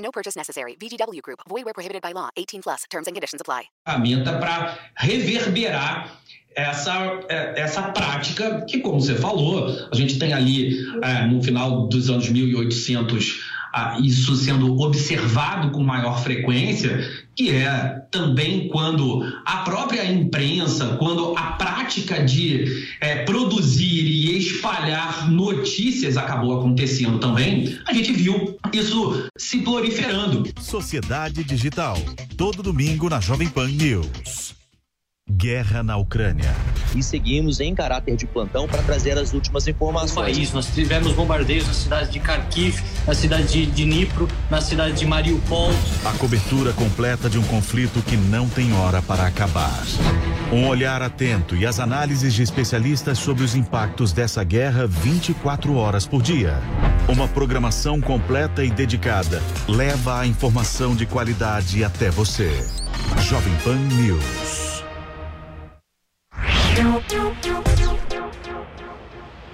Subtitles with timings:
[0.00, 0.76] No purchase necessary.
[0.76, 1.40] VGW Group.
[1.48, 2.30] Void where prohibited by law.
[2.36, 2.84] 18 plus.
[2.90, 3.64] Terms and conditions apply.
[3.86, 6.20] ferramenta para reverberar
[6.54, 11.86] essa, é, essa prática que, como você falou, a gente tem ali é, no final
[11.88, 17.08] dos anos 1800 ah, isso sendo observado com maior frequência,
[17.40, 22.66] que é também quando a própria imprensa, quando a prática de
[23.00, 30.44] é, produzir e espalhar notícias acabou acontecendo também, a gente viu isso se proliferando.
[30.60, 31.96] Sociedade Digital.
[32.36, 34.59] Todo domingo na Jovem Pan News.
[35.30, 36.54] Guerra na Ucrânia.
[36.94, 40.36] E seguimos em caráter de plantão para trazer as últimas informações.
[40.36, 40.52] país.
[40.52, 45.70] Nós tivemos bombardeios na cidade de Kharkiv, na cidade de Dnipro, na cidade de Mariupol.
[46.04, 49.82] A cobertura completa de um conflito que não tem hora para acabar.
[50.52, 56.06] Um olhar atento e as análises de especialistas sobre os impactos dessa guerra 24 horas
[56.06, 56.58] por dia.
[57.08, 62.66] Uma programação completa e dedicada leva a informação de qualidade até você.
[63.28, 64.69] Jovem Pan News.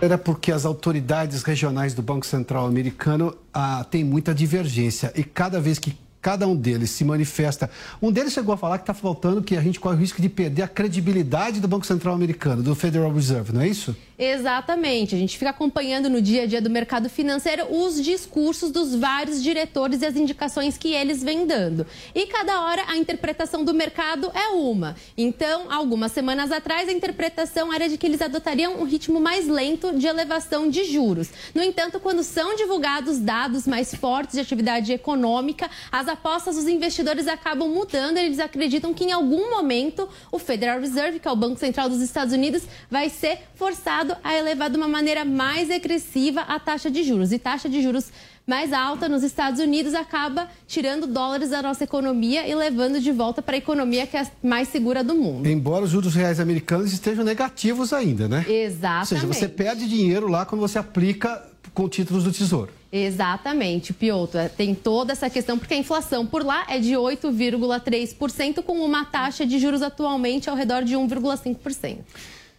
[0.01, 5.61] Era porque as autoridades regionais do Banco Central americano ah, têm muita divergência e cada
[5.61, 7.71] vez que cada um deles se manifesta.
[8.03, 10.29] Um deles chegou a falar que está faltando que a gente corre o risco de
[10.29, 13.97] perder a credibilidade do Banco Central americano, do Federal Reserve, não é isso?
[14.19, 15.14] Exatamente.
[15.14, 19.42] A gente fica acompanhando no dia a dia do mercado financeiro os discursos dos vários
[19.42, 21.86] diretores e as indicações que eles vêm dando.
[22.14, 24.97] E cada hora a interpretação do mercado é uma.
[25.19, 29.92] Então, algumas semanas atrás, a interpretação era de que eles adotariam um ritmo mais lento
[29.98, 31.29] de elevação de juros.
[31.55, 37.27] No entanto, quando são divulgados dados mais fortes de atividade econômica, as apostas dos investidores
[37.27, 38.17] acabam mudando.
[38.17, 42.01] Eles acreditam que em algum momento o Federal Reserve, que é o Banco Central dos
[42.01, 47.02] Estados Unidos, vai ser forçado a elevar de uma maneira mais agressiva a taxa de
[47.02, 47.33] juros.
[47.33, 48.12] E taxa de juros
[48.46, 53.42] mais alta nos Estados Unidos acaba tirando dólares da nossa economia e levando de volta
[53.42, 55.48] para a economia que é a mais segura do mundo.
[55.48, 58.44] Embora os juros reais americanos estejam negativos ainda, né?
[58.48, 59.14] Exatamente.
[59.14, 61.42] Ou seja, você perde dinheiro lá quando você aplica
[61.74, 62.70] com títulos do Tesouro.
[62.90, 64.38] Exatamente, Pioto.
[64.38, 69.05] É, Tem toda essa questão, porque a inflação por lá é de 8,3%, com uma
[69.05, 71.98] taxa de juros atualmente ao redor de 1,5%.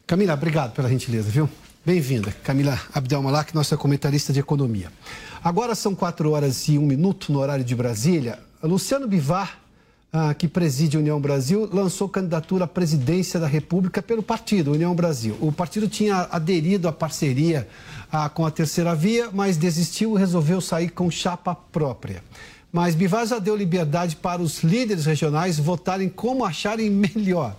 [0.08, 1.50] Camila, obrigado pela gentileza, viu?
[1.86, 2.34] Bem-vinda.
[2.42, 4.90] Camila Abdelmalak, nossa comentarista de economia.
[5.44, 8.40] Agora são 4 horas e 1 minuto no horário de Brasília.
[8.64, 9.60] Luciano Bivar,
[10.14, 14.96] ah, que preside a União Brasil, lançou candidatura à presidência da República pelo partido União
[14.96, 15.36] Brasil.
[15.42, 17.68] O partido tinha aderido à parceria
[18.10, 22.24] ah, com a Terceira Via, mas desistiu e resolveu sair com chapa própria.
[22.72, 27.54] Mas Bivar já deu liberdade para os líderes regionais votarem como acharem melhor.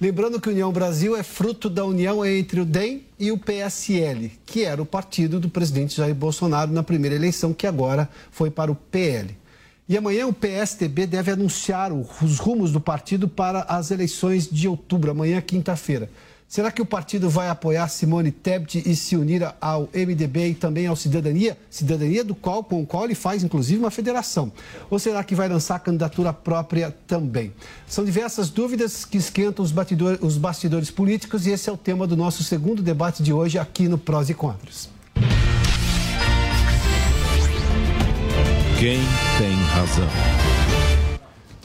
[0.00, 4.64] Lembrando que União Brasil é fruto da união entre o DEM e o PSL, que
[4.64, 8.74] era o partido do presidente Jair Bolsonaro na primeira eleição, que agora foi para o
[8.74, 9.36] PL.
[9.88, 15.10] E amanhã o PSTB deve anunciar os rumos do partido para as eleições de outubro,
[15.10, 16.08] amanhã, quinta-feira.
[16.52, 20.86] Será que o partido vai apoiar Simone Tebet e se unir ao MDB e também
[20.86, 21.56] ao Cidadania?
[21.70, 24.52] Cidadania do qual, com o qual ele faz, inclusive, uma federação.
[24.90, 27.54] Ou será que vai lançar candidatura própria também?
[27.86, 32.06] São diversas dúvidas que esquentam os, batidor, os bastidores políticos e esse é o tema
[32.06, 34.90] do nosso segundo debate de hoje aqui no Prós e Contras.
[38.78, 39.00] Quem
[39.38, 40.51] tem razão?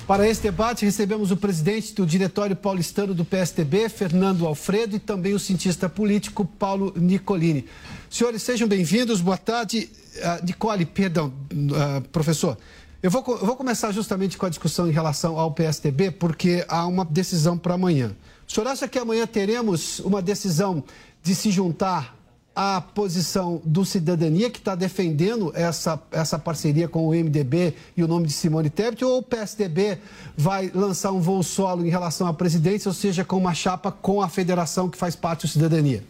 [0.08, 5.34] Para esse debate, recebemos o presidente do Diretório Paulistano do PSTB, Fernando Alfredo, e também
[5.34, 7.66] o cientista político Paulo Nicolini.
[8.10, 9.20] Senhores, sejam bem-vindos.
[9.20, 9.90] Boa tarde.
[10.16, 12.58] Uh, Nicole, perdão, uh, professor.
[13.04, 16.88] Eu vou, eu vou começar justamente com a discussão em relação ao PSTB, porque há
[16.88, 18.16] uma decisão para amanhã.
[18.48, 20.86] O senhor acha que amanhã teremos uma decisão
[21.22, 22.17] de se juntar
[22.58, 28.08] à posição do Cidadania, que está defendendo essa, essa parceria com o MDB e o
[28.08, 30.00] nome de Simone Tebet, ou o PSDB
[30.36, 34.24] vai lançar um voo solo em relação à presidência, ou seja, com uma chapa com
[34.24, 36.04] a federação que faz parte do Cidadania?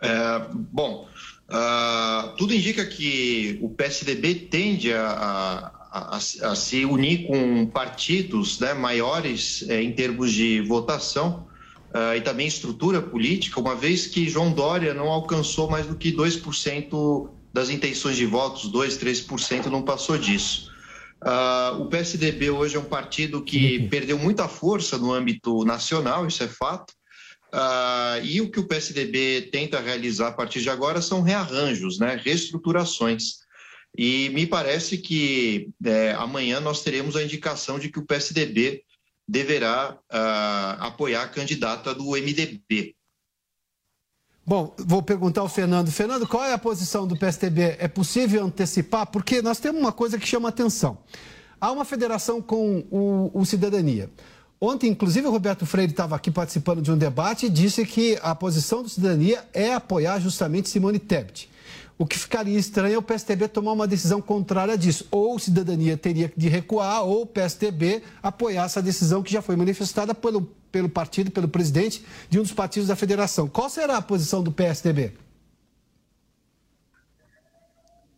[0.00, 1.06] É, bom,
[1.50, 8.58] uh, tudo indica que o PSDB tende a, a, a, a se unir com partidos
[8.58, 11.52] né, maiores é, em termos de votação
[11.94, 16.12] uh, e também estrutura política, uma vez que João Dória não alcançou mais do que
[16.12, 20.72] 2% das intenções de votos, 2, 3%, não passou disso.
[21.22, 23.88] Uh, o PSDB hoje é um partido que uhum.
[23.88, 26.92] perdeu muita força no âmbito nacional, isso é fato.
[27.54, 32.20] Uh, e o que o PSDB tenta realizar a partir de agora são rearranjos, né,
[32.22, 33.44] reestruturações.
[33.96, 38.82] E me parece que é, amanhã nós teremos a indicação de que o PSDB
[39.26, 42.94] deverá uh, apoiar a candidata do MDB.
[44.46, 45.90] Bom, vou perguntar ao Fernando.
[45.90, 47.76] Fernando, qual é a posição do PSDB?
[47.78, 49.06] É possível antecipar?
[49.06, 50.98] Porque nós temos uma coisa que chama atenção.
[51.58, 54.10] Há uma federação com o, o Cidadania.
[54.60, 58.34] Ontem, inclusive, o Roberto Freire estava aqui participando de um debate e disse que a
[58.34, 61.50] posição do Cidadania é apoiar justamente Simone Tebet.
[61.96, 65.06] O que ficaria estranho é o PSDB tomar uma decisão contrária disso.
[65.12, 70.12] Ou Cidadania teria de recuar, ou o PSDB apoiar essa decisão que já foi manifestada
[70.12, 70.42] pelo,
[70.72, 73.48] pelo partido, pelo presidente de um dos partidos da federação.
[73.48, 75.12] Qual será a posição do PSDB?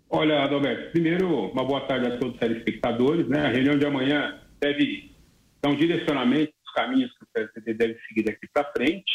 [0.08, 3.28] Olha, Adalberto, primeiro, uma boa tarde a todos os telespectadores.
[3.28, 3.44] Né?
[3.44, 5.11] A reunião de amanhã deve
[5.61, 9.12] dar um direcionamento dos caminhos que o PSDB deve seguir daqui para frente.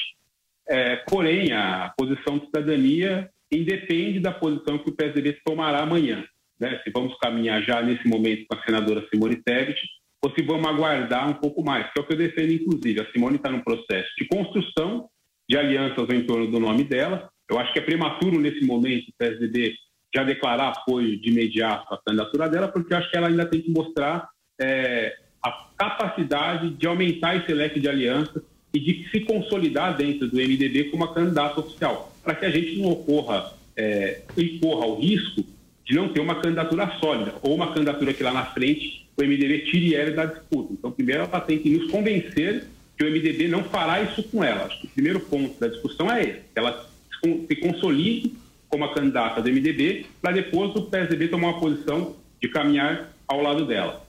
[0.69, 6.23] É, porém, a posição de cidadania independe da posição que o PSDB tomará amanhã.
[6.59, 6.79] Né?
[6.83, 9.79] Se vamos caminhar já nesse momento com a senadora Simone Tebet,
[10.23, 13.01] ou se vamos aguardar um pouco mais, que é o que eu defendo, inclusive.
[13.01, 15.09] A Simone está num processo de construção
[15.49, 17.29] de alianças em torno do nome dela.
[17.49, 19.73] Eu acho que é prematuro, nesse momento, o PSDB
[20.13, 23.61] já declarar apoio de imediato à candidatura dela, porque eu acho que ela ainda tem
[23.61, 28.43] que mostrar é, a capacidade de aumentar esse leque de alianças
[28.73, 32.77] e de se consolidar dentro do MDB como uma candidata oficial, para que a gente
[32.79, 35.43] não ocorra é, e corra o risco
[35.85, 39.65] de não ter uma candidatura sólida ou uma candidatura que lá na frente o MDB
[39.71, 40.73] tire ela da disputa.
[40.73, 42.65] Então, primeiro, ela tem que nos convencer
[42.97, 44.65] que o MDB não fará isso com ela.
[44.65, 46.89] Acho que o primeiro ponto da discussão é esse, que ela
[47.23, 48.33] se consolide
[48.69, 53.41] como a candidata do MDB, para depois o PSDB tomar uma posição de caminhar ao
[53.41, 54.05] lado dela.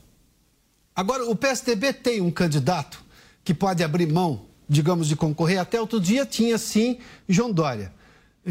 [0.94, 3.02] Agora, o PSDB tem um candidato
[3.42, 5.58] que pode abrir mão digamos, de concorrer.
[5.58, 6.98] Até outro dia tinha, sim,
[7.28, 7.92] João Dória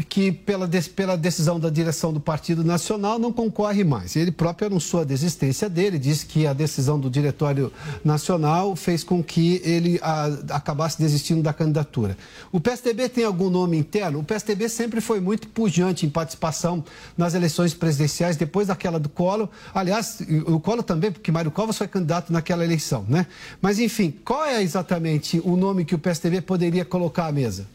[0.08, 0.66] que pela,
[0.96, 4.16] pela decisão da direção do Partido Nacional não concorre mais.
[4.16, 7.70] Ele próprio anunciou a desistência dele, disse que a decisão do Diretório
[8.02, 10.24] Nacional fez com que ele a,
[10.56, 12.16] acabasse desistindo da candidatura.
[12.50, 14.20] O PSDB tem algum nome interno?
[14.20, 16.82] O PSDB sempre foi muito pujante em participação
[17.14, 19.50] nas eleições presidenciais, depois daquela do Colo.
[19.74, 23.26] Aliás, o Colo também, porque Mário Covas foi candidato naquela eleição, né?
[23.60, 27.66] Mas, enfim, qual é exatamente o nome que o PSDB poderia colocar à mesa?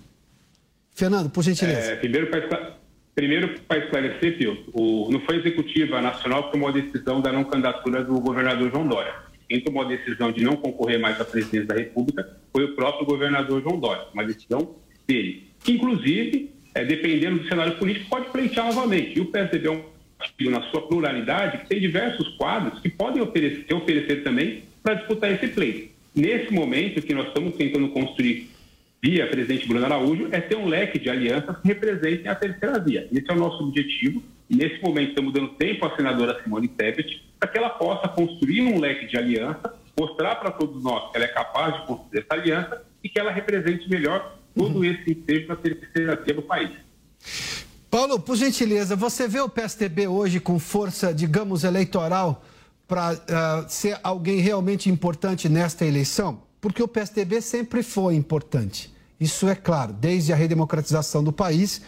[0.97, 1.91] Fernando, por gentileza.
[1.91, 2.75] É, primeiro, para
[3.13, 7.43] primeiro, esclarecer, Pio, o, não foi a executiva nacional que tomou a decisão da não
[7.43, 9.13] candidatura do governador João Dória.
[9.47, 13.05] Quem tomou a decisão de não concorrer mais à presidência da República foi o próprio
[13.05, 14.75] governador João Dória, uma decisão
[15.07, 15.51] dele.
[15.63, 19.19] Que, inclusive, é, dependendo do cenário político, pode pleitear novamente.
[19.19, 19.83] E o PSDB é um
[20.17, 25.31] partido, na sua pluralidade, que tem diversos quadros que podem oferecer, oferecer também para disputar
[25.31, 25.91] esse pleito.
[26.15, 28.56] Nesse momento que nós estamos tentando construir
[29.01, 33.07] via presidente Bruno Araújo, é ter um leque de alianças que representem a terceira via.
[33.11, 34.23] Esse é o nosso objetivo.
[34.49, 38.61] E nesse momento estamos dando tempo à senadora Simone Tebet para que ela possa construir
[38.61, 42.41] um leque de aliança, mostrar para todos nós que ela é capaz de construir essa
[42.41, 44.85] aliança e que ela represente melhor todo uhum.
[44.85, 46.71] esse ensejo da terceira via do país.
[47.89, 52.43] Paulo, por gentileza, você vê o PSDB hoje com força, digamos, eleitoral
[52.87, 56.46] para uh, ser alguém realmente importante nesta eleição?
[56.67, 58.91] Porque o PSDB sempre foi importante.
[59.19, 61.81] Isso é claro, desde a redemocratização do país,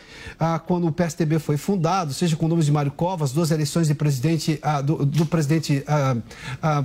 [0.65, 3.93] quando o PSDB foi fundado, seja com o nome de Mário Covas, duas eleições de
[3.93, 5.83] presidente, do, do, presidente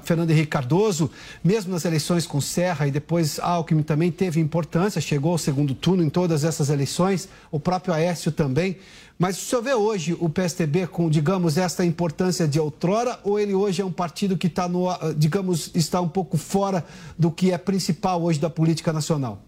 [0.03, 1.11] Fernando Henrique Cardoso,
[1.43, 6.03] mesmo nas eleições com Serra e depois Alckmin também teve importância, chegou ao segundo turno
[6.03, 8.77] em todas essas eleições, o próprio Aécio também.
[9.19, 13.55] Mas o senhor vê hoje o PSDB com, digamos, essa importância de outrora, ou ele
[13.55, 16.85] hoje é um partido que está, no, ah, digamos, está um pouco fora
[17.17, 19.43] do que é principal hoje da política nacional?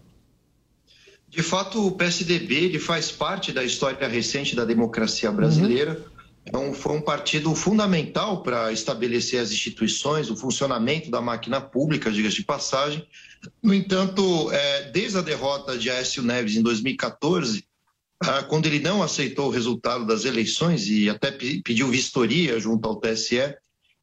[1.29, 5.91] De fato, o PSDB ele faz parte da história recente da democracia brasileira.
[5.91, 6.17] Uhum.
[6.47, 12.37] Então, foi um partido fundamental para estabelecer as instituições, o funcionamento da máquina pública, diga-se
[12.37, 13.05] de passagem.
[13.61, 17.66] No entanto, é, desde a derrota de Aécio Neves em 2014, ah,
[18.47, 23.55] quando ele não aceitou o resultado das eleições e até pediu vistoria junto ao TSE,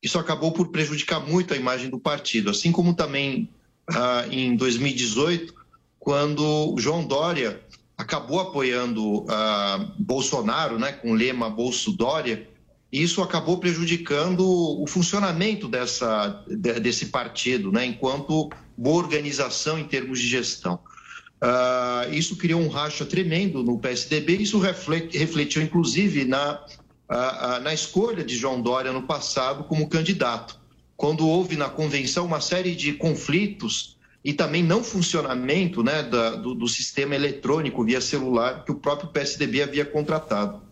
[0.02, 3.48] isso acabou por prejudicar muito a imagem do partido, assim como também
[3.88, 5.54] ah, em 2018,
[5.98, 7.60] quando João Dória
[7.96, 12.46] acabou apoiando ah, Bolsonaro, né, com o lema Bolso Dória,
[12.92, 20.20] e isso acabou prejudicando o funcionamento dessa, desse partido, né, enquanto boa organização em termos
[20.20, 20.78] de gestão.
[21.42, 26.64] Uh, isso criou um racha tremendo no PSDB, isso reflete, refletiu inclusive na
[27.08, 30.58] ah, ah, na escolha de João Dória no passado como candidato,
[30.96, 36.54] quando houve na convenção uma série de conflitos e também não funcionamento né, da, do,
[36.54, 40.62] do, sistema eletrônico via celular que o próprio PSDB havia contratado.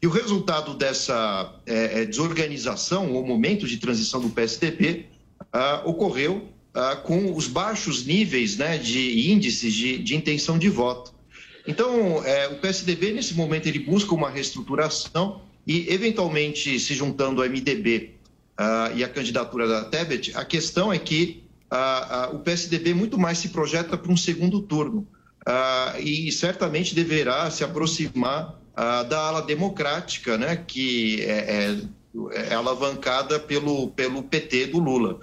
[0.00, 5.06] E o resultado dessa é, desorganização, ou momento de transição do PSDB,
[5.52, 11.12] ah, ocorreu ah, com os baixos níveis né, de índices de, de intenção de voto.
[11.66, 17.48] Então, é, o PSDB, nesse momento, ele busca uma reestruturação e, eventualmente, se juntando ao
[17.48, 18.14] MDB
[18.58, 23.38] uh, e a candidatura da Tebet, a questão é que uh, o PSDB muito mais
[23.38, 25.06] se projeta para um segundo turno
[25.98, 28.56] e certamente deverá se aproximar
[29.08, 31.80] da ala democrática, né, que é,
[32.30, 35.18] é, é alavancada pelo, pelo PT do Lula.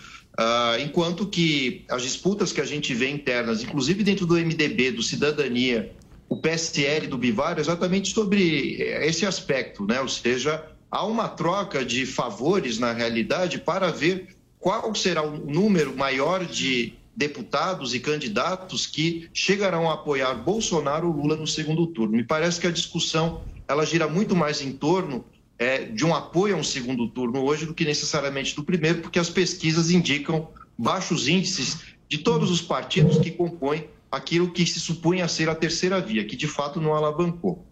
[0.79, 5.93] Enquanto que as disputas que a gente vê internas, inclusive dentro do MDB, do Cidadania,
[6.29, 9.99] o PSL do Bivar, exatamente sobre esse aspecto, né?
[9.99, 15.95] ou seja, há uma troca de favores, na realidade, para ver qual será o número
[15.95, 22.15] maior de deputados e candidatos que chegarão a apoiar Bolsonaro ou Lula no segundo turno.
[22.15, 25.25] Me parece que a discussão ela gira muito mais em torno
[25.59, 29.19] é, de um apoio a um segundo turno hoje do que necessariamente do primeiro, porque
[29.19, 30.47] as pesquisas indicam
[30.77, 35.99] baixos índices de todos os partidos que compõem aquilo que se supunha ser a terceira
[35.99, 37.65] via, que de fato não alavancou.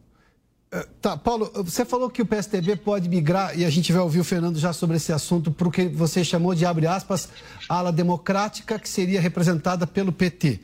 [0.70, 4.20] Eh, tá, Paulo, você falou que o PSDB pode migrar, e a gente vai ouvir
[4.20, 7.30] o Fernando já sobre esse assunto, para o que você chamou de, abre aspas,
[7.70, 10.60] ala democrática, que seria representada pelo PT,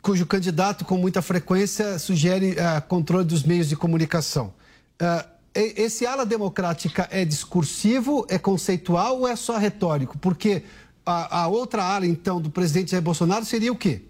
[0.00, 4.54] cujo candidato, com muita frequência, sugere uh, controle dos meios de comunicação.
[5.02, 10.18] Uh, esse ala democrática é discursivo, é conceitual ou é só retórico?
[10.18, 10.64] Porque
[11.06, 14.02] a, a outra ala, então, do presidente Jair Bolsonaro seria o quê?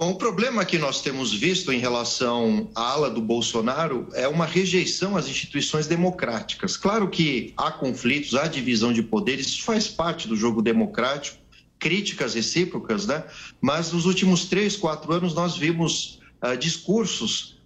[0.00, 4.46] Bom, o problema que nós temos visto em relação à ala do Bolsonaro é uma
[4.46, 6.74] rejeição às instituições democráticas.
[6.74, 11.36] Claro que há conflitos, há divisão de poderes, isso faz parte do jogo democrático,
[11.78, 13.24] críticas recíprocas, né?
[13.60, 17.59] Mas nos últimos três, quatro anos nós vimos uh, discursos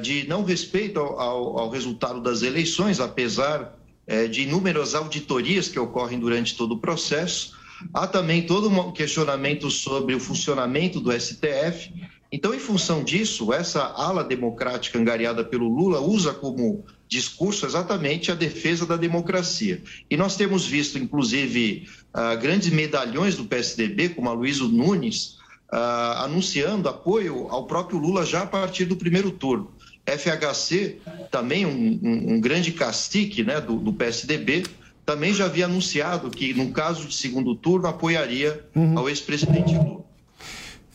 [0.00, 6.18] de não respeito ao, ao, resultado das eleições, apesar uh, de inúmeras auditorias que ocorrem
[6.18, 7.58] durante todo o processo
[7.94, 11.92] Há também todo um questionamento sobre o funcionamento do STF.
[12.30, 18.34] Então, em função disso, essa ala democrática angariada pelo Lula usa como discurso exatamente a
[18.34, 19.82] defesa da democracia.
[20.10, 25.37] E nós temos visto, inclusive, uh, grandes medalhões do PSDB, como a Luísa Nunes,
[25.72, 29.70] uh, anunciando apoio ao próprio Lula já a partir do primeiro turno.
[30.06, 30.98] FHC,
[31.30, 34.64] também um, um, um grande cacique né, do, do PSDB,
[35.04, 38.98] também já havia anunciado que, no caso de segundo turno, apoiaria uhum.
[38.98, 40.04] ao ex-presidente Lula.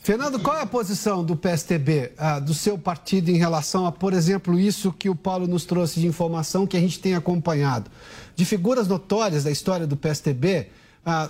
[0.04, 4.12] Fernando, qual é a posição do PSTB, ah, do seu partido, em relação a, por
[4.12, 7.90] exemplo, isso que o Paulo nos trouxe de informação que a gente tem acompanhado?
[8.36, 10.83] De figuras notórias da história do PSTB, ah,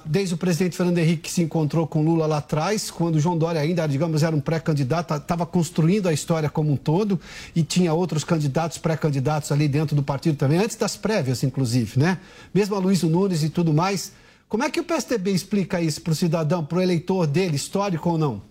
[0.04, 3.60] desde o presidente Fernando Henrique que se encontrou com Lula lá atrás, quando João Dória
[3.60, 7.20] ainda, digamos, era um pré-candidato, estava construindo a história como um todo
[7.56, 12.18] e tinha outros candidatos, pré-candidatos ali dentro do partido também, antes das prévias, inclusive, né?
[12.52, 14.12] Mesmo a Luiz Nunes e tudo mais.
[14.48, 18.10] Como é que o PSDB explica isso para o cidadão, para o eleitor dele, histórico
[18.10, 18.42] ou não?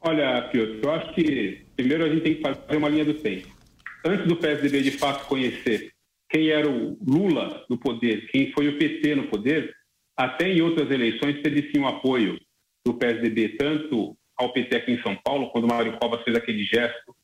[0.00, 3.48] Olha, Piotr, eu acho que primeiro a gente tem que fazer uma linha do tempo.
[4.04, 5.90] Antes do PSDB de fato conhecer
[6.30, 9.74] quem era o Lula no poder, quem foi o PT no poder,
[10.16, 12.38] até em outras eleições teve sim o apoio
[12.84, 16.64] do PSDB, tanto ao PT aqui em São Paulo, quando o Mário Covas fez aquele
[16.64, 17.14] gesto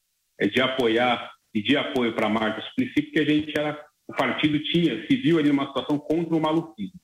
[0.40, 4.58] é, de apoiar e de apoio para Marta Suplicy, porque a gente era, o partido
[4.64, 6.98] tinha, se viu ali numa situação contra o maluquismo.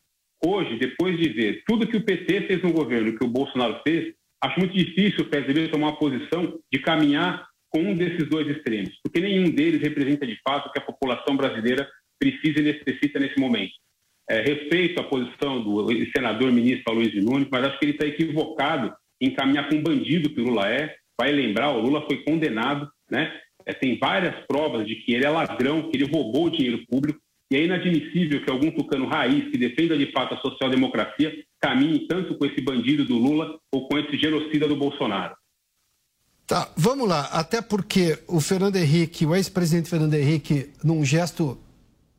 [0.44, 4.14] Hoje, depois de ver tudo que o PT fez no governo, que o Bolsonaro fez,
[4.42, 8.92] acho muito difícil o PSDB tomar uma posição de caminhar com um desses dois extremos,
[9.02, 13.38] porque nenhum deles representa de fato o que a população brasileira precisa e necessita nesse
[13.38, 13.72] momento.
[14.28, 18.92] É, respeito a posição do senador ministro Luiz Nunes, mas acho que ele está equivocado
[19.20, 20.94] em caminhar com um bandido que o Lula é.
[21.18, 23.32] Vai lembrar, o Lula foi condenado, né?
[23.66, 27.20] É, tem várias provas de que ele é ladrão, que ele roubou o dinheiro público,
[27.50, 32.36] e é inadmissível que algum tucano raiz que defenda de fato a social-democracia caminhe tanto
[32.36, 35.34] com esse bandido do Lula ou com esse genocida do Bolsonaro.
[36.50, 37.28] Tá, vamos lá.
[37.30, 41.56] Até porque o Fernando Henrique, o ex-presidente Fernando Henrique, num gesto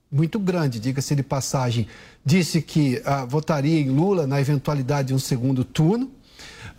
[0.09, 1.85] muito grande, diga-se de passagem,
[2.23, 6.09] disse que ah, votaria em Lula na eventualidade de um segundo turno.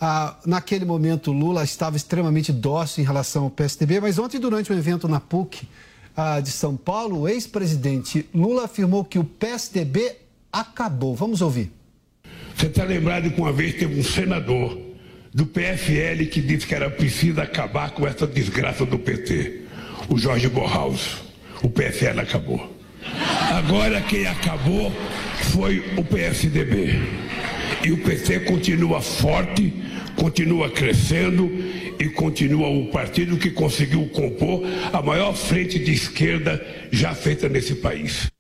[0.01, 4.79] Ah, naquele momento, Lula estava extremamente dócil em relação ao PSDB, mas ontem, durante um
[4.79, 5.69] evento na PUC
[6.17, 10.17] ah, de São Paulo, o ex-presidente Lula afirmou que o PSDB
[10.51, 11.15] acabou.
[11.15, 11.71] Vamos ouvir.
[12.57, 14.92] Você está lembrado que uma vez teve um senador
[15.35, 19.63] do PFL que disse que era preciso acabar com essa desgraça do PT.
[20.09, 21.23] o Jorge Borhaus.
[21.63, 22.77] O PSL acabou.
[23.51, 24.93] Agora quem acabou
[25.53, 27.01] foi o PSDB.
[27.85, 29.73] E o PT continua forte,
[30.17, 31.51] continua crescendo
[31.99, 34.63] e continua o partido que conseguiu compor
[34.93, 38.32] a maior frente de esquerda já feita nesse país.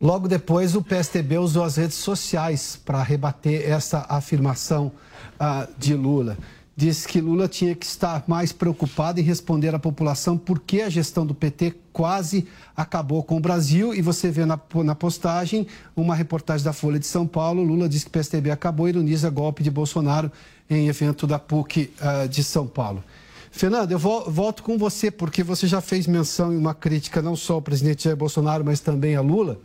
[0.00, 4.92] Logo depois, o PSDB usou as redes sociais para rebater essa afirmação
[5.40, 6.36] uh, de Lula
[6.78, 11.26] disse que Lula tinha que estar mais preocupado em responder à população porque a gestão
[11.26, 13.92] do PT quase acabou com o Brasil.
[13.92, 17.64] E você vê na, na postagem uma reportagem da Folha de São Paulo.
[17.64, 20.30] Lula diz que o PSDB acabou e ironiza golpe de Bolsonaro
[20.70, 23.02] em evento da PUC uh, de São Paulo.
[23.50, 27.54] Fernando, eu volto com você, porque você já fez menção em uma crítica não só
[27.54, 29.58] ao presidente Jair Bolsonaro, mas também a Lula.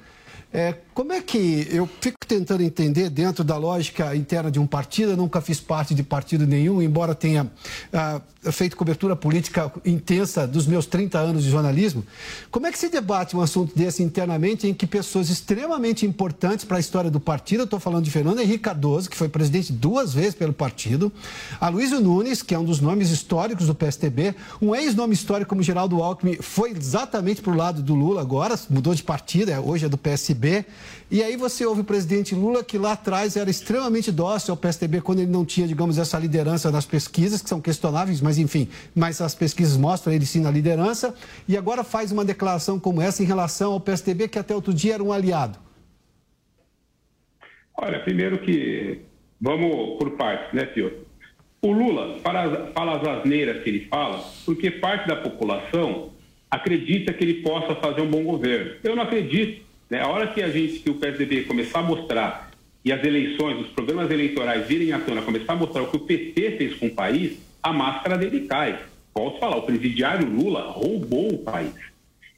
[0.53, 5.13] É, como é que eu fico tentando entender dentro da lógica interna de um partido?
[5.13, 7.51] Eu nunca fiz parte de partido nenhum, embora tenha
[7.91, 12.05] ah, feito cobertura política intensa dos meus 30 anos de jornalismo.
[12.51, 16.77] Como é que se debate um assunto desse internamente em que pessoas extremamente importantes para
[16.77, 20.13] a história do partido, eu estou falando de Fernando Henrique Cardoso, que foi presidente duas
[20.13, 21.11] vezes pelo partido,
[21.59, 25.63] a Luísio Nunes, que é um dos nomes históricos do PSTB, um ex-nome histórico como
[25.63, 29.85] Geraldo Alckmin, foi exatamente para o lado do Lula agora, mudou de partido, é, hoje
[29.85, 30.65] é do PSB PSDB.
[31.09, 35.01] E aí você ouve o presidente Lula, que lá atrás era extremamente dócil ao PSDB,
[35.01, 39.21] quando ele não tinha, digamos, essa liderança nas pesquisas, que são questionáveis, mas enfim, mas
[39.21, 41.15] as pesquisas mostram ele sim na liderança,
[41.47, 44.95] e agora faz uma declaração como essa em relação ao PSDB, que até outro dia
[44.95, 45.57] era um aliado.
[47.77, 49.01] Olha, primeiro que
[49.39, 50.93] vamos por partes, né, senhor?
[51.61, 56.11] O Lula fala, fala as asneiras que ele fala, porque parte da população
[56.49, 58.75] acredita que ele possa fazer um bom governo.
[58.83, 59.63] Eu não acredito.
[59.93, 60.01] Né?
[60.01, 62.49] A hora que a gente, que o PSDB começar a mostrar
[62.83, 65.99] e as eleições, os programas eleitorais virem à tona, começar a mostrar o que o
[65.99, 68.79] PT fez com o país, a máscara dele cai.
[69.13, 71.71] Posso falar, o presidiário Lula roubou o país.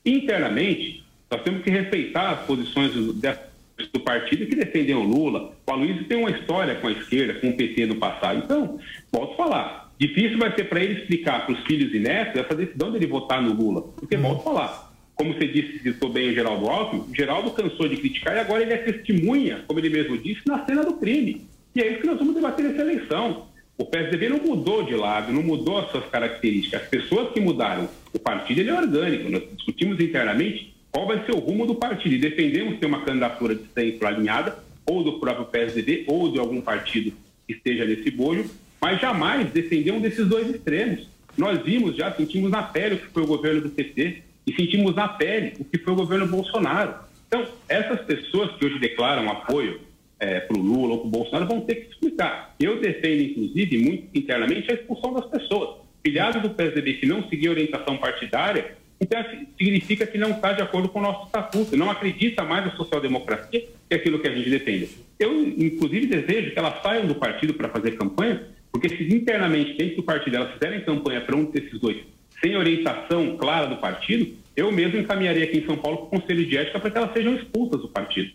[0.05, 5.53] Internamente, nós temos que respeitar as posições do, do partido que defendem o Lula.
[5.65, 8.41] O Aloysio tem uma história com a esquerda, com o PT no passado.
[8.43, 8.77] Então,
[9.10, 12.91] posso falar, difícil vai ser para ele explicar para os filhos e netos essa decisão
[12.91, 13.82] dele votar no Lula.
[13.82, 14.85] Porque, volto a falar,
[15.15, 18.73] como você disse, citou bem o Geraldo Alckmin, Geraldo cansou de criticar e agora ele
[18.73, 21.47] é testemunha, como ele mesmo disse, na cena do crime.
[21.73, 23.47] E é isso que nós vamos debater nessa eleição.
[23.78, 26.84] O PSDB não mudou de lado, não mudou as suas características.
[26.84, 29.30] As pessoas que mudaram, o partido ele é orgânico.
[29.30, 33.56] Nós discutimos internamente qual vai ser o rumo do partido e defendemos ter uma candidatura
[33.56, 37.12] de centro alinhada, ou do próprio PSDB, ou de algum partido
[37.45, 38.49] que esteja nesse bojo,
[38.80, 41.10] mas jamais defender um desses dois extremos.
[41.38, 44.95] Nós vimos já, sentimos na pele o que foi o governo do PT, e sentimos
[44.95, 46.95] na pele o que foi o governo Bolsonaro.
[47.27, 49.81] Então, essas pessoas que hoje declaram apoio
[50.19, 52.55] é, para o Lula ou para o Bolsonaro vão ter que explicar.
[52.60, 55.81] Eu defendo, inclusive, muito internamente, a expulsão das pessoas.
[56.03, 59.23] Filiados do PSDB que não seguir orientação partidária, então
[59.58, 63.62] significa que não está de acordo com o nosso estatuto, não acredita mais na social-democracia,
[63.62, 64.89] que é aquilo que a gente defende.
[65.19, 69.97] Eu, inclusive, desejo que elas saiam do partido para fazer campanha, porque se internamente dentro
[69.97, 71.97] do partido elas fizerem campanha para um desses dois
[72.41, 76.45] sem orientação clara do partido, eu mesmo encaminharia aqui em São Paulo para o Conselho
[76.45, 78.32] de Ética para que elas sejam expulsas do partido.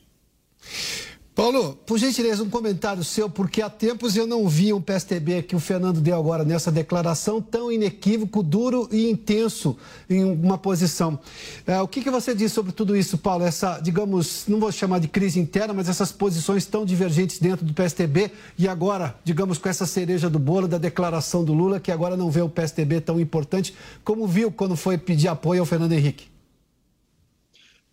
[1.33, 5.55] Paulo, por gentileza, um comentário seu, porque há tempos eu não vi um PSTB que
[5.55, 9.77] o Fernando deu agora nessa declaração tão inequívoco, duro e intenso
[10.09, 11.19] em uma posição.
[11.65, 13.45] É, o que, que você diz sobre tudo isso, Paulo?
[13.45, 17.73] Essa, digamos, não vou chamar de crise interna, mas essas posições tão divergentes dentro do
[17.73, 22.17] PSTB e agora, digamos, com essa cereja do bolo da declaração do Lula, que agora
[22.17, 26.40] não vê o PSTB tão importante como viu quando foi pedir apoio ao Fernando Henrique.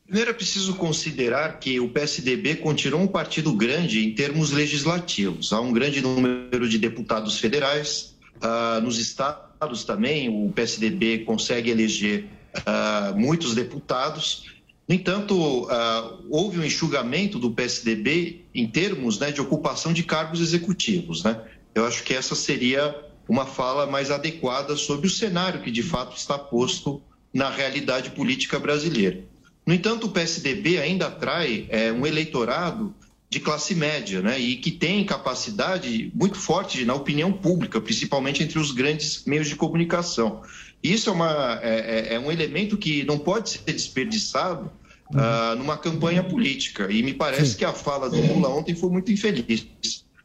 [0.08, 5.52] Primeiro é preciso considerar que o PSDB continua um partido grande em termos legislativos.
[5.52, 8.16] Há um grande número de deputados federais.
[8.38, 14.46] Uh, nos estados também, o PSDB consegue eleger uh, muitos deputados.
[14.88, 20.40] No entanto, uh, houve um enxugamento do PSDB em termos né, de ocupação de cargos
[20.40, 21.22] executivos.
[21.22, 21.38] Né?
[21.76, 22.96] Eu acho que essa seria
[23.28, 27.02] uma fala mais adequada sobre o cenário que de fato está posto
[27.34, 29.22] na realidade política brasileira.
[29.68, 32.96] No entanto, o PSDB ainda atrai é, um eleitorado
[33.30, 38.58] de classe média, né, e que tem capacidade muito forte na opinião pública, principalmente entre
[38.58, 40.42] os grandes meios de comunicação.
[40.82, 44.72] Isso é, uma, é, é, é um elemento que não pode ser desperdiçado
[45.14, 45.20] uhum.
[45.20, 46.90] uh, numa campanha política.
[46.90, 47.58] E me parece Sim.
[47.58, 49.68] que a fala do Lula ontem foi muito infeliz,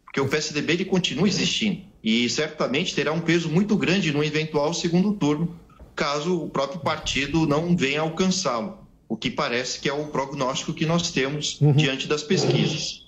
[0.05, 4.73] porque o PSDB ele continua existindo e certamente terá um peso muito grande no eventual
[4.73, 5.59] segundo turno,
[5.97, 8.82] caso o próprio partido não venha alcançá-lo
[9.13, 11.75] o que parece que é o prognóstico que nós temos uhum.
[11.75, 13.03] diante das pesquisas.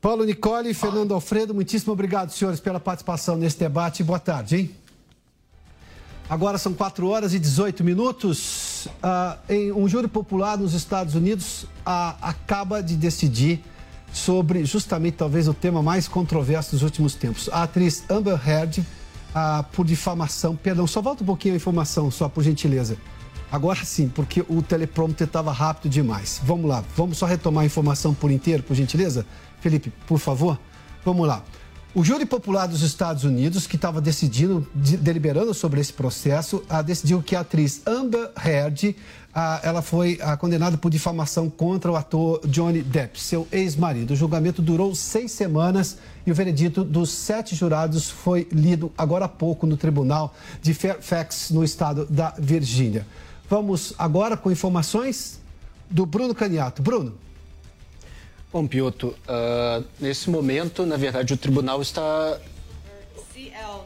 [0.00, 4.02] Paulo Nicole e Fernando Alfredo, muitíssimo obrigado, senhores, pela participação nesse debate.
[4.02, 4.70] Boa tarde, hein?
[6.28, 8.88] Agora são 4 horas e 18 minutos.
[9.00, 13.62] Ah, em um júri popular nos Estados Unidos ah, acaba de decidir
[14.12, 17.48] sobre justamente talvez o tema mais controverso dos últimos tempos.
[17.52, 18.84] A atriz Amber Heard,
[19.32, 22.98] ah, por difamação, perdão, só volta um pouquinho a informação, só por gentileza.
[23.50, 26.40] Agora sim, porque o teleprompter estava rápido demais.
[26.44, 29.26] Vamos lá, vamos só retomar a informação por inteiro, por gentileza?
[29.60, 30.58] Felipe, por favor,
[31.04, 31.42] vamos lá.
[31.92, 36.82] O júri popular dos Estados Unidos, que estava decidindo, de, deliberando sobre esse processo, ah,
[36.82, 38.94] decidiu que a atriz Amber Heard
[39.34, 44.12] ah, ela foi ah, condenada por difamação contra o ator Johnny Depp, seu ex-marido.
[44.12, 49.28] O julgamento durou seis semanas e o veredito dos sete jurados foi lido agora há
[49.28, 50.32] pouco no tribunal
[50.62, 53.04] de Fairfax, no estado da Virgínia.
[53.50, 55.40] Vamos agora com informações
[55.90, 56.80] do Bruno Caniato.
[56.80, 57.18] Bruno.
[58.52, 62.38] Bom, Piotr, uh, nesse momento, na verdade, o tribunal está.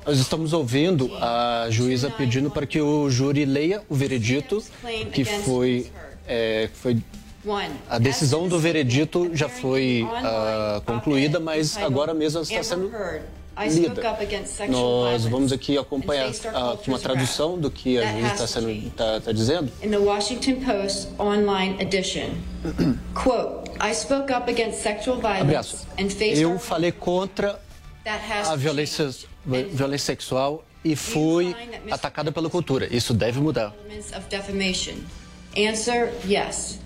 [0.07, 4.63] Nós estamos ouvindo a juíza pedindo para que o júri leia o veredito,
[5.11, 5.91] que foi,
[6.29, 7.03] é, foi
[7.89, 12.91] a decisão do veredito já foi uh, concluída, mas agora mesmo está sendo
[13.63, 14.03] lida.
[14.69, 18.61] Nós vamos aqui acompanhar uh, uma tradução do que a juíza está
[18.97, 19.71] tá, tá dizendo.
[19.83, 22.31] In the Washington Post online edition,
[23.15, 27.61] quote, I spoke up against sexual violence and faced Eu falei contra
[28.49, 29.11] a violência,
[29.45, 31.55] violência sexual e fui
[31.91, 32.89] atacada pela cultura.
[32.95, 33.73] Isso deve mudar.
[35.57, 36.81] Answer, yes.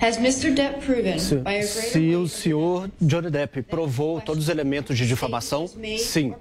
[0.00, 0.50] Has Mr.
[0.54, 6.34] Depp proven se, se o senhor Johnny Depp provou todos os elementos de difamação, sim.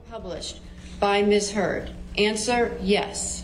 [1.02, 1.54] By Ms.
[1.54, 1.92] Heard.
[2.18, 3.44] Answer, yes.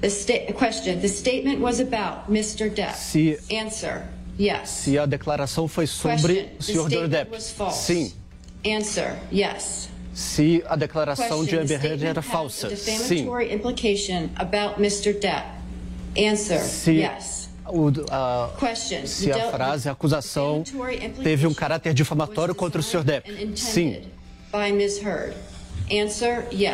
[0.00, 2.68] The sta question, the statement was about Mr.
[2.68, 2.96] Depp.
[2.96, 4.02] Se, Answer,
[4.38, 4.70] yes.
[4.70, 7.40] Se a declaração foi sobre o senhor Johnny Depp,
[7.72, 8.12] sim.
[8.66, 9.88] Answer, yes.
[10.14, 13.28] Se a declaração de Amber Heard era falsa, sim.
[13.52, 15.12] implication about Mr.
[15.12, 15.46] Depp.
[16.16, 18.50] Answer, se, yes o, a,
[19.06, 20.62] se a frase, a acusação
[21.22, 23.04] teve um caráter difamatório contra o Sr.
[23.04, 23.56] Depp.
[23.56, 24.02] Sim.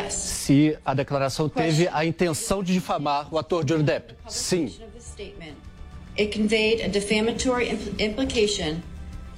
[0.09, 4.13] Se a declaração teve a intenção de difamar o ator Johnny Depp.
[4.27, 4.73] Sim.
[6.17, 8.81] It conveyed a defamatory implication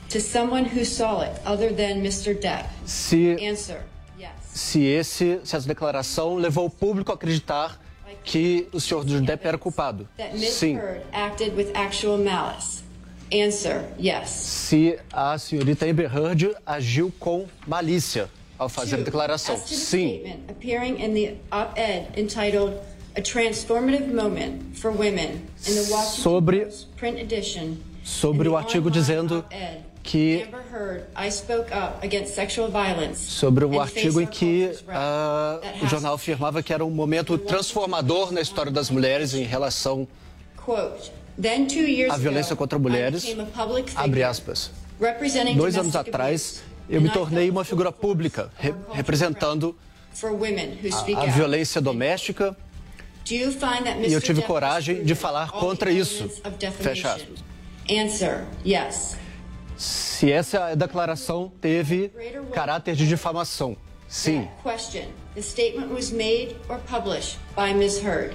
[0.09, 2.39] to someone who saw it other than Mr.
[2.39, 2.69] Depp.
[2.85, 3.81] Se, Answer,
[4.19, 4.29] yes.
[4.53, 7.79] se, esse, se essa declaração levou o público a acreditar
[8.27, 10.07] que o senhor Depp era culpado.
[10.35, 10.77] Sim.
[13.29, 14.29] Answer, yes.
[14.29, 19.57] Se a senhorita Amber Heard agiu com malícia ao fazer a declaração.
[19.57, 20.39] Sim.
[20.49, 22.77] Appearing in the op-ed entitled
[23.17, 27.77] A Transformative Moment for Women in the Washington sobre, Post print edition.
[28.01, 29.43] Sobre o artigo dizendo
[30.07, 30.47] que
[33.13, 38.39] sobre o artigo em que uh, o jornal afirmava que era um momento transformador na
[38.39, 40.07] história das mulheres em relação
[42.09, 43.35] à violência contra mulheres.
[43.95, 44.71] Abre aspas.
[45.57, 49.75] Dois anos atrás, eu me tornei uma figura pública re representando
[51.17, 52.55] a, a violência doméstica
[53.29, 56.29] e eu tive coragem de falar contra isso.
[56.79, 57.43] Fecha aspas.
[57.89, 59.17] Answer, yes
[59.77, 62.11] se essa declaração teve
[62.53, 63.77] caráter de difamação.
[64.07, 64.47] Sim.
[64.63, 65.05] Question.
[65.35, 68.01] The statement was made or published by Ms.
[68.03, 68.33] Heard.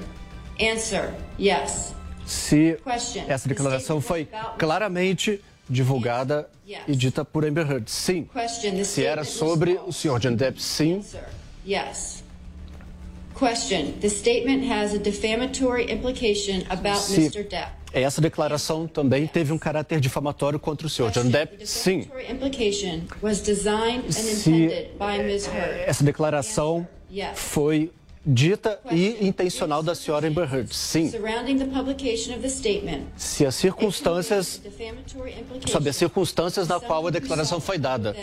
[0.61, 1.13] Answer.
[1.39, 1.95] Yes.
[2.25, 2.79] Se
[3.27, 4.29] essa declaração foi
[4.59, 6.49] claramente divulgada
[6.87, 7.89] e dita por Amber Heard.
[7.91, 8.29] Sim.
[8.85, 10.19] Se era sobre o Sr.
[10.21, 10.63] John Depp.
[10.63, 11.03] Sim.
[11.67, 12.23] Yes.
[13.35, 13.99] Question.
[14.01, 17.43] The statement has a defamatory implication about Mr.
[17.49, 17.82] Depp.
[17.93, 21.67] Essa declaração também teve um caráter difamatório contra o senhor John Depp?
[21.67, 22.09] Sim.
[24.09, 24.71] Se
[25.87, 26.87] essa declaração
[27.35, 27.93] foi
[28.25, 30.75] dita e intencional da senhora Amber Heard?
[30.75, 31.13] Sim.
[33.17, 34.63] Se as circunstâncias,
[35.67, 38.17] sobre as circunstâncias na qual a declaração foi dada,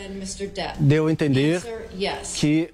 [0.79, 1.61] deu a entender
[2.35, 2.73] que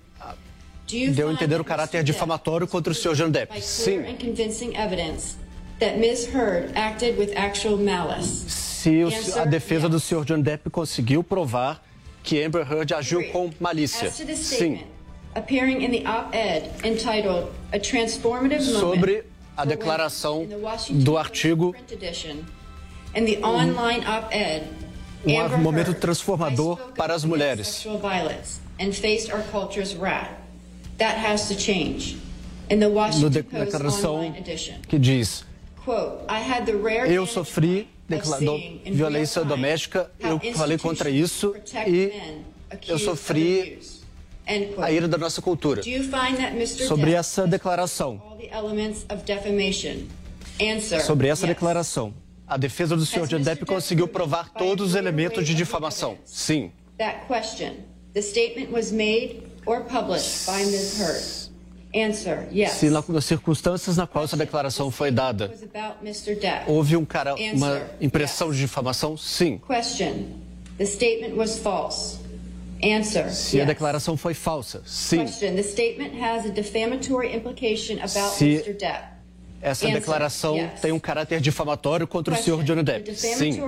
[1.13, 3.61] deu a entender o caráter difamatório contra o senhor John Depp?
[3.61, 3.99] Sim
[5.79, 6.27] that Ms.
[6.27, 8.45] Heard acted with actual malice.
[8.47, 9.09] Se o,
[9.39, 10.23] a defesa do Sr.
[10.23, 11.81] John Depp conseguiu provar
[12.23, 14.11] que Amber Heard agiu com malícia.
[14.11, 14.83] Sim.
[15.35, 19.25] Appearing in the op-ed entitled A Transformative Sobre
[19.57, 20.47] a declaração
[20.89, 21.75] do artigo
[25.55, 27.85] um momento transformador para as mulheres.
[33.19, 34.33] No declaração
[34.87, 35.45] que diz
[37.07, 37.87] eu sofri
[38.85, 41.55] violência doméstica, eu falei contra isso
[41.87, 42.11] e
[42.87, 43.79] eu sofri
[44.77, 45.81] a ira da nossa cultura.
[45.81, 46.87] Do you find that Mr.
[46.87, 50.07] Sobre essa declaração, all the elements of defamation?
[50.61, 51.01] Answer.
[51.01, 52.13] sobre essa declaração,
[52.47, 56.17] a defesa do senhor Johnny Depp conseguiu provar todos os elementos de difamação.
[56.25, 56.71] Sim.
[56.97, 57.73] That question.
[58.13, 60.99] The statement was made or published by Ms.
[60.99, 61.44] Heard.
[61.95, 62.47] Answer.
[62.53, 62.71] Yes.
[62.73, 65.49] Se na- nas circunstâncias na qual essa declaração foi dada,
[66.67, 69.15] houve um cara, uma impressão de difamação?
[69.15, 69.61] Sim.
[69.65, 70.25] Question.
[70.77, 72.17] The statement was false.
[72.83, 73.31] Answer.
[73.31, 74.81] Se a declaração foi falsa?
[74.85, 75.19] Sim.
[75.19, 75.55] Question.
[75.55, 78.73] The statement has a defamatory implication about Se Mr.
[78.73, 79.15] Depp.
[79.61, 83.15] Essa declaração tem um caráter difamatório contra o senhor Johnny Depp?
[83.15, 83.53] Sim.
[83.53, 83.61] Se-.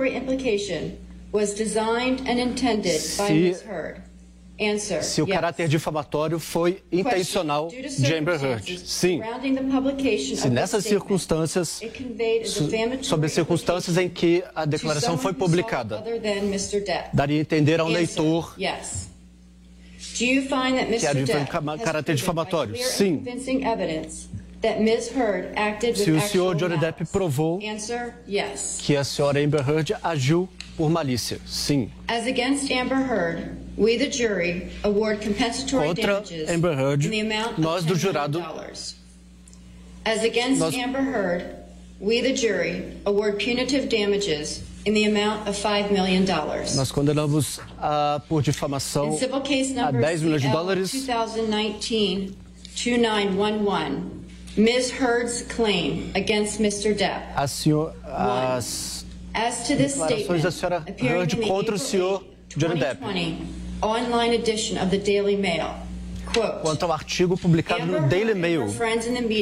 [5.02, 8.78] Se o caráter difamatório foi intencional de Amber Heard?
[8.80, 9.20] Sim.
[10.36, 11.80] Se nessas circunstâncias,
[13.02, 16.02] sobre as circunstâncias em que a declaração foi publicada,
[17.12, 19.08] daria a entender ao leitor Yes.
[20.18, 22.76] Do you find that que has caráter difamatório?
[22.76, 23.22] Sim.
[25.94, 27.60] se o senhor Johnny Depp provou
[28.80, 31.38] que a senhora Amber Heard agiu por malícia.
[31.44, 31.90] Sim.
[32.08, 37.02] As against Amber Heard, we the jury award compensatory Contra Amber Heard,
[37.58, 38.42] nós do $10 jurado-.
[40.04, 41.44] As against Nós- Amber Heard,
[42.00, 46.24] we the jury award punitive damages in the amount of $5 million.
[46.24, 50.92] Nós condenamos a, por difamação a number 10 milhões de dólares
[52.76, 54.02] 2019-2911,
[54.56, 54.90] Ms.
[54.90, 56.94] Heard's claim against Mr.
[56.96, 57.22] Depp.
[57.36, 58.97] a senhor, as
[59.76, 63.00] declarações da senhora the contra o senhor 8, Johnny Depp.
[63.00, 65.74] 2020 online edition of the Daily Mail,
[66.32, 68.66] quote, quanto ao artigo publicado no Daily Mail.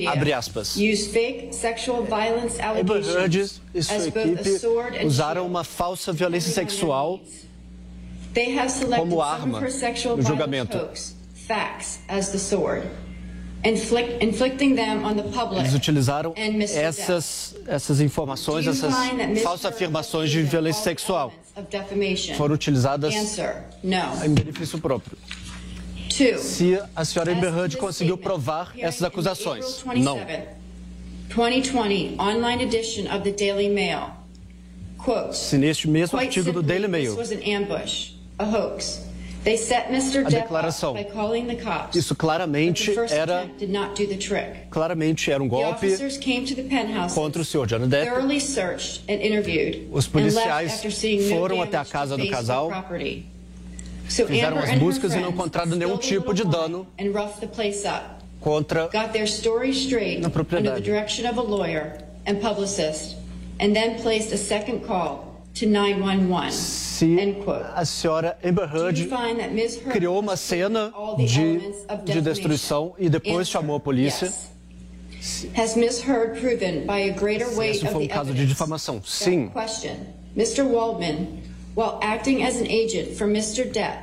[0.09, 0.77] Abre aspas.
[0.77, 5.07] used fake sexual violence Amber Heard allegations e sua as both a equipe sword and
[5.07, 7.21] usaram uma falsa violência sexual
[8.35, 10.77] They have selected como arma no julgamento.
[10.77, 12.87] hoax, facts, as the sword,
[15.59, 18.95] Eles utilizaram essas, essas informações, essas
[19.43, 21.33] falsas afirmações de violência sexual
[22.37, 23.15] foram utilizadas
[24.25, 25.17] em benefício próprio.
[26.09, 26.39] Two.
[26.39, 29.85] Se a senhora this conseguiu provar essas acusações?
[29.97, 30.17] Não.
[30.17, 30.57] 27,
[31.29, 34.13] 2020 online edition of the Daily Mail.
[34.97, 39.06] Quote, Se neste mesmo artigo do Daily Mail, This was an ambush, a hoax.
[39.47, 40.27] They set Mr.
[40.27, 40.91] A declaração.
[40.91, 41.95] up by calling the cops.
[41.95, 43.49] isso claramente era,
[44.69, 45.87] claramente era um golpe
[47.15, 48.07] contra o senhor Johnny Depp.
[48.11, 50.83] thoroughly searched and interviewed, Os policiais
[51.29, 52.73] foram até a casa do casal,
[54.09, 57.87] fizeram as buscas e não encontraram nenhum tipo de dano wine and roughed the place
[57.87, 58.17] up.
[58.41, 60.75] contra got their story straight Na under propriedade.
[60.75, 63.15] the direction of a lawyer and publicist,
[63.61, 65.26] and then placed a second call
[65.59, 66.53] to 911.
[66.53, 67.17] se
[67.75, 69.09] a senhora Amber Heard
[69.91, 74.33] criou uma cena de, de destruição e depois chamou a polícia.
[77.57, 79.03] weight Isso foi um caso de difamação.
[79.05, 79.51] Sim.
[80.37, 80.63] Mr.
[80.63, 81.43] Waldman,
[81.75, 83.65] while acting as an agent for Mr.
[83.65, 83.99] Depp,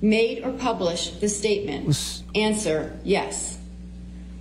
[0.00, 1.86] made or published the statement?
[2.34, 3.58] Answer, yes.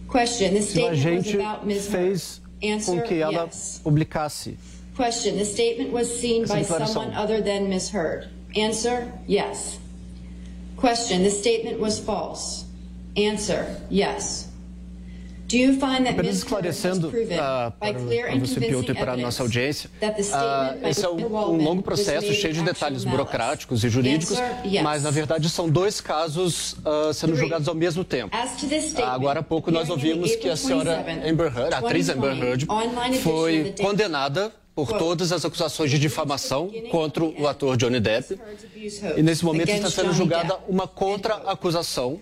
[0.07, 0.53] Question.
[0.53, 1.87] The Se statement was about Ms.
[1.89, 2.21] Heard.
[2.63, 3.81] Answer, yes.
[3.83, 4.57] publicasse.
[4.95, 5.37] Question.
[5.37, 7.89] The statement was seen by someone other than Ms.
[7.89, 8.29] Heard.
[8.55, 9.77] Answer, yes.
[10.77, 11.23] Question.
[11.23, 12.65] The statement was false.
[13.17, 14.49] Answer, yes.
[15.47, 16.43] Do you find that Ms.
[16.43, 21.83] Esclarecendo by para, você, Piotr, e para a nossa audiência, by esse é um, longo
[21.83, 24.37] processo cheio de detalhes burocráticos e jurídicos,
[24.81, 28.35] mas na verdade são dois casos ah, sendo julgados ao mesmo tempo.
[29.05, 32.67] Agora há pouco nós ouvimos que a senhora 27, Amber Heard, a atriz Amber 2020
[32.67, 38.37] Heard, foi condenada por todas as acusações de difamação contra o ator Johnny Depp.
[39.15, 42.19] E nesse momento está sendo julgada uma contra-acusação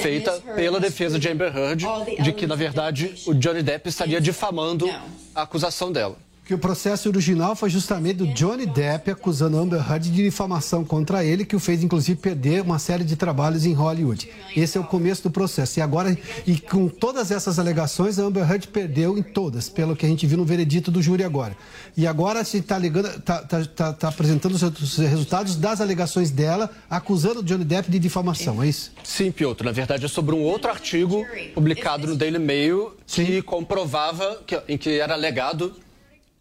[0.00, 1.84] feita pela defesa de Amber Heard
[2.20, 4.90] de que, na verdade, o Johnny Depp estaria difamando
[5.34, 6.16] a acusação dela.
[6.52, 11.24] Que o processo original foi justamente do Johnny Depp acusando Amber Heard de difamação contra
[11.24, 14.28] ele, que o fez inclusive perder uma série de trabalhos em Hollywood.
[14.54, 15.78] Esse é o começo do processo.
[15.78, 16.14] E agora,
[16.46, 20.26] e com todas essas alegações, a Amber Heard perdeu em todas, pelo que a gente
[20.26, 21.56] viu no veredito do júri agora.
[21.96, 27.40] E agora se está está tá, tá, tá apresentando os resultados das alegações dela, acusando
[27.40, 28.62] o Johnny Depp de difamação.
[28.62, 28.92] É isso?
[29.02, 29.64] Sim, Piotr.
[29.64, 34.76] Na verdade, é sobre um outro artigo publicado no Daily Mail que comprovava, que, em
[34.76, 35.74] que era alegado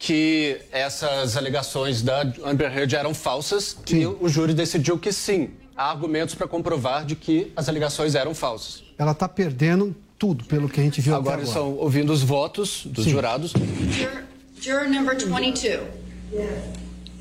[0.02, 5.52] que essas alegações da Amber Heard eram falsas e o júri decidiu que sim.
[5.78, 8.84] Há argumentos para comprovar de que as alegações eram falsas.
[8.98, 11.48] Ela está perdendo tudo, pelo que a gente viu Agora até agora.
[11.48, 13.12] estão ouvindo os votos dos Sim.
[13.12, 13.54] jurados.
[13.92, 14.24] Juror,
[14.60, 15.82] juror number 22.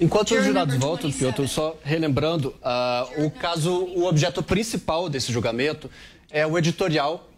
[0.01, 5.91] Enquanto os jurados voltam, Piotr, só relembrando, uh, o caso, o objeto principal desse julgamento
[6.31, 7.30] é o editorial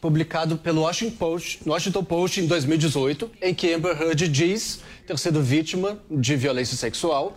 [0.00, 5.42] publicado pelo Washington Post, Washington Post em 2018, em que Amber Heard diz ter sido
[5.42, 7.36] vítima de violência sexual,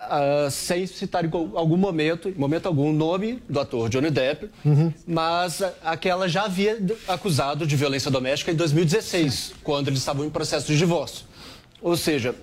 [0.00, 4.50] uh, sem citar em algum momento, em momento algum, o nome do ator Johnny Depp,
[4.64, 4.92] uhum.
[5.06, 10.66] mas aquela já havia acusado de violência doméstica em 2016, quando eles estavam em processo
[10.66, 11.26] de divórcio.
[11.82, 12.34] Ou seja,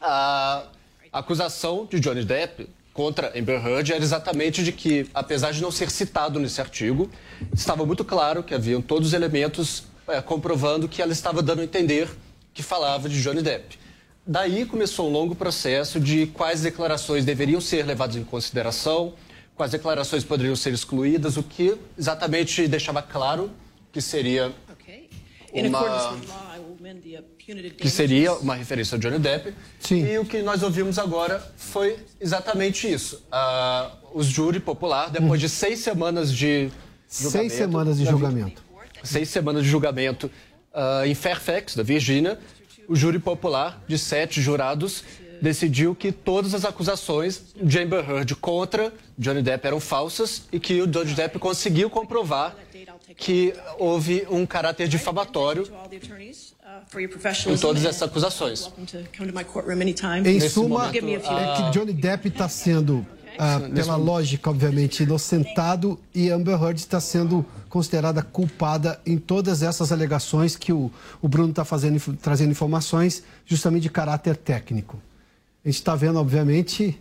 [0.00, 0.64] a
[1.12, 5.90] acusação de Johnny Depp contra Amber Heard era exatamente de que, apesar de não ser
[5.90, 7.10] citado nesse artigo,
[7.52, 11.64] estava muito claro que haviam todos os elementos é, comprovando que ela estava dando a
[11.64, 12.08] entender
[12.54, 13.78] que falava de Johnny Depp.
[14.24, 19.14] Daí começou um longo processo de quais declarações deveriam ser levadas em consideração,
[19.56, 23.50] quais declarações poderiam ser excluídas, o que exatamente deixava claro
[23.92, 24.52] que seria
[25.54, 26.18] uma
[27.78, 29.54] que seria uma referência ao Johnny Depp.
[29.78, 30.04] Sim.
[30.04, 33.22] E o que nós ouvimos agora foi exatamente isso.
[33.32, 35.46] Uh, o júri popular, depois hum.
[35.46, 36.70] de seis semanas de
[37.14, 38.62] Seis semanas de julgamento.
[39.02, 40.30] Seis semanas de julgamento
[40.72, 42.38] uh, em Fairfax, da Virgínia,
[42.88, 45.04] o júri popular de sete jurados
[45.40, 50.82] decidiu que todas as acusações de Amber Heard contra Johnny Depp eram falsas e que
[50.82, 52.56] o Johnny Depp conseguiu comprovar
[53.16, 55.68] que houve um caráter difamatório
[57.48, 58.70] em todas essas acusações.
[60.24, 63.06] Em suma, é que Johnny Depp está sendo,
[63.38, 69.92] ah, pela lógica, obviamente, inocentado e Amber Heard está sendo considerada culpada em todas essas
[69.92, 71.64] alegações que o, o Bruno está
[72.20, 75.00] trazendo informações justamente de caráter técnico.
[75.64, 77.00] A gente está vendo, obviamente,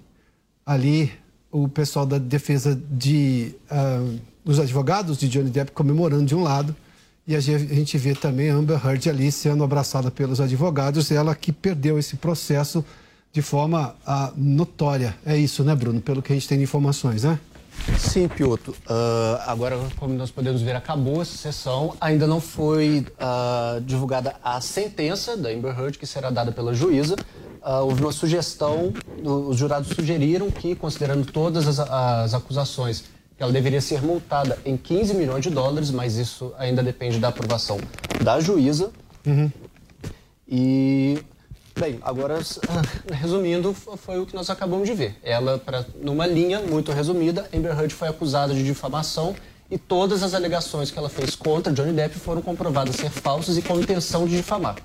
[0.65, 1.11] ali
[1.51, 3.53] o pessoal da defesa de.
[3.69, 6.75] Uh, os advogados de Johnny Depp comemorando de um lado
[7.25, 11.97] e a gente vê também Amber Heard ali sendo abraçada pelos advogados, ela que perdeu
[11.97, 12.83] esse processo
[13.31, 15.15] de forma uh, notória.
[15.25, 16.01] É isso, né, Bruno?
[16.01, 17.39] Pelo que a gente tem de informações, né?
[17.97, 18.71] Sim, Piotr.
[18.71, 18.75] Uh,
[19.47, 21.95] agora, como nós podemos ver, acabou essa sessão.
[21.99, 27.15] Ainda não foi uh, divulgada a sentença da Amber Heard, que será dada pela juíza.
[27.63, 28.91] Uh, houve uma sugestão,
[29.23, 33.05] os jurados sugeriram que, considerando todas as, as acusações
[33.43, 37.79] ela deveria ser multada em 15 milhões de dólares, mas isso ainda depende da aprovação
[38.23, 38.91] da juíza.
[39.25, 39.51] Uhum.
[40.47, 41.19] E,
[41.77, 42.39] bem, agora,
[43.11, 45.17] resumindo, foi o que nós acabamos de ver.
[45.23, 49.35] Ela, pra, numa linha muito resumida, Amber Heard foi acusada de difamação
[49.69, 53.61] e todas as alegações que ela fez contra Johnny Depp foram comprovadas ser falsas e
[53.61, 54.75] com intenção de difamar.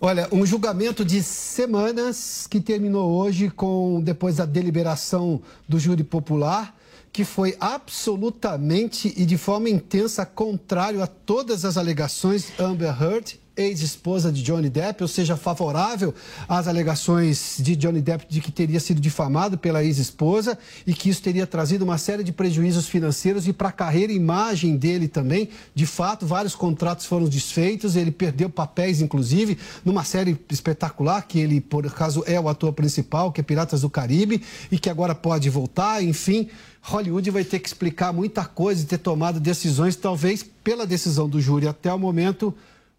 [0.00, 6.76] Olha, um julgamento de semanas que terminou hoje com depois da deliberação do júri popular
[7.12, 14.30] que foi absolutamente e de forma intensa contrário a todas as alegações Amber Heard ex-esposa
[14.30, 16.14] de Johnny Depp, ou seja, favorável
[16.48, 21.20] às alegações de Johnny Depp de que teria sido difamado pela ex-esposa e que isso
[21.20, 25.48] teria trazido uma série de prejuízos financeiros e para a carreira e imagem dele também.
[25.74, 31.60] De fato, vários contratos foram desfeitos, ele perdeu papéis, inclusive, numa série espetacular, que ele,
[31.60, 35.50] por acaso, é o ator principal, que é Piratas do Caribe, e que agora pode
[35.50, 36.48] voltar, enfim.
[36.82, 41.40] Hollywood vai ter que explicar muita coisa e ter tomado decisões, talvez pela decisão do
[41.40, 42.54] júri até o momento,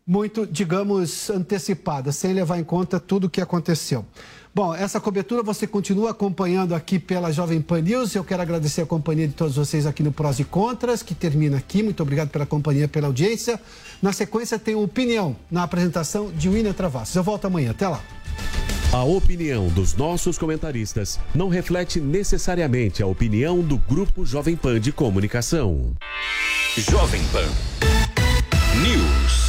[0.10, 4.04] muito, digamos, antecipada, sem levar em conta tudo o que aconteceu.
[4.56, 8.16] Bom, essa cobertura você continua acompanhando aqui pela Jovem Pan News.
[8.16, 11.58] Eu quero agradecer a companhia de todos vocês aqui no Prós e Contras, que termina
[11.58, 11.84] aqui.
[11.84, 13.62] Muito obrigado pela companhia, pela audiência.
[14.02, 17.16] Na sequência, tem opinião na apresentação de William Travassos.
[17.16, 17.70] Eu volto amanhã.
[17.70, 18.02] Até lá.
[18.92, 24.92] A opinião dos nossos comentaristas não reflete necessariamente a opinião do Grupo Jovem Pan de
[24.92, 25.94] Comunicação.
[26.76, 27.46] Jovem Pan
[28.82, 29.49] News.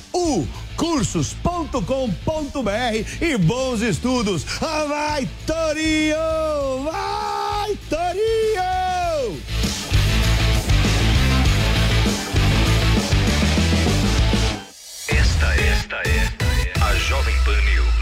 [0.13, 1.71] U cursos.com.br
[3.21, 4.45] e bons estudos.
[4.61, 6.83] Ah, Vai Torinho!
[6.83, 9.41] Vai Torinho!
[15.07, 18.00] Esta, esta é a Jovem Pan News.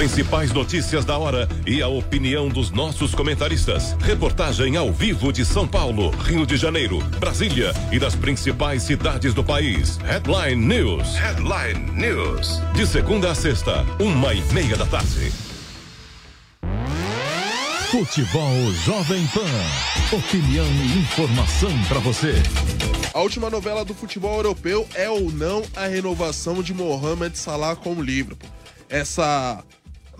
[0.00, 3.92] Principais notícias da hora e a opinião dos nossos comentaristas.
[4.00, 9.44] Reportagem ao vivo de São Paulo, Rio de Janeiro, Brasília e das principais cidades do
[9.44, 9.98] país.
[9.98, 11.16] Headline News.
[11.16, 12.62] Headline News.
[12.72, 15.30] De segunda a sexta, uma e meia da tarde.
[17.90, 20.16] Futebol Jovem Pan.
[20.16, 22.36] Opinião e informação para você.
[23.12, 27.92] A última novela do futebol europeu é ou não a renovação de Mohamed Salah com
[27.92, 28.48] o Liverpool.
[28.88, 29.62] Essa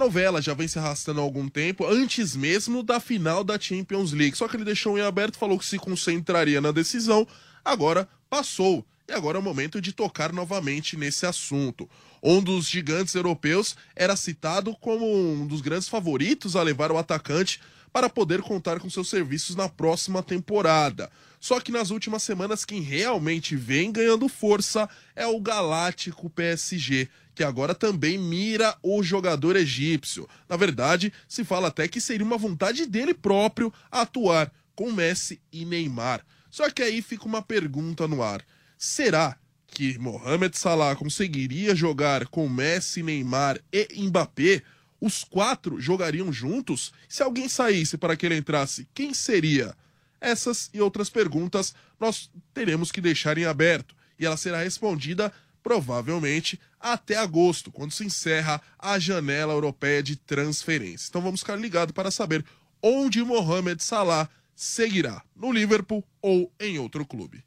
[0.00, 4.36] novela já vem se arrastando há algum tempo, antes mesmo da final da Champions League.
[4.36, 7.28] Só que ele deixou em aberto, falou que se concentraria na decisão,
[7.62, 8.84] agora passou.
[9.06, 11.88] E agora é o momento de tocar novamente nesse assunto.
[12.22, 17.60] Um dos gigantes europeus era citado como um dos grandes favoritos a levar o atacante
[17.92, 21.10] para poder contar com seus serviços na próxima temporada.
[21.40, 27.08] Só que nas últimas semanas, quem realmente vem ganhando força é o Galáctico PSG,
[27.40, 30.28] que agora também mira o jogador egípcio.
[30.46, 35.64] Na verdade, se fala até que seria uma vontade dele próprio atuar com Messi e
[35.64, 36.22] Neymar.
[36.50, 38.44] Só que aí fica uma pergunta no ar:
[38.76, 44.60] será que Mohamed Salah conseguiria jogar com Messi, Neymar e Mbappé?
[45.00, 46.92] Os quatro jogariam juntos?
[47.08, 49.74] Se alguém saísse para que ele entrasse, quem seria?
[50.20, 55.32] Essas e outras perguntas nós teremos que deixar em aberto e ela será respondida
[55.62, 61.08] provavelmente até agosto, quando se encerra a janela europeia de transferência.
[61.08, 62.44] Então vamos ficar ligados para saber
[62.82, 67.44] onde Mohamed Salah seguirá, no Liverpool ou em outro clube.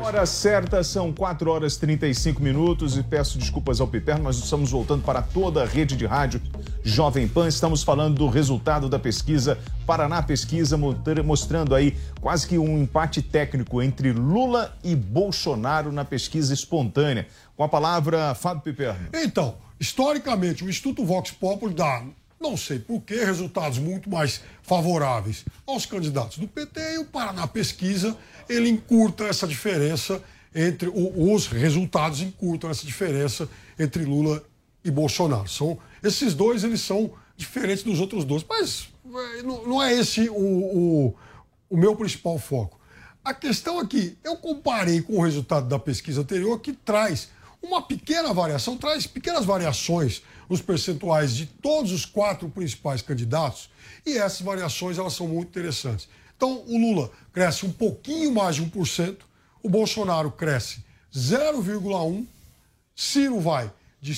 [0.00, 4.70] Hora certa, são 4 horas e 35 minutos e peço desculpas ao Piper, nós estamos
[4.70, 6.40] voltando para toda a rede de rádio
[6.84, 7.48] Jovem Pan.
[7.48, 10.78] Estamos falando do resultado da pesquisa Paraná Pesquisa,
[11.24, 17.26] mostrando aí quase que um empate técnico entre Lula e Bolsonaro na pesquisa espontânea.
[17.56, 18.94] Com a palavra, Fábio Piper.
[19.14, 22.04] Então, historicamente, o Instituto Vox Populi dá
[22.40, 27.46] não sei por que, resultados muito mais favoráveis aos candidatos do PT e o Paraná
[27.46, 28.14] Pesquisa,
[28.46, 30.22] ele encurta essa diferença
[30.54, 34.42] entre os resultados encurtam essa diferença entre Lula
[34.84, 35.48] e Bolsonaro.
[35.48, 40.34] São esses dois eles são diferentes dos outros dois, mas é, não é esse o,
[40.34, 41.14] o,
[41.70, 42.78] o meu principal foco.
[43.24, 47.28] A questão é que eu comparei com o resultado da pesquisa anterior que traz
[47.62, 53.70] uma pequena variação, traz pequenas variações nos percentuais de todos os quatro principais candidatos,
[54.04, 56.06] e essas variações elas são muito interessantes.
[56.36, 59.16] Então, o Lula cresce um pouquinho mais de 1%,
[59.62, 60.84] o Bolsonaro cresce
[61.14, 62.26] 0,1%,
[62.94, 64.14] Ciro vai de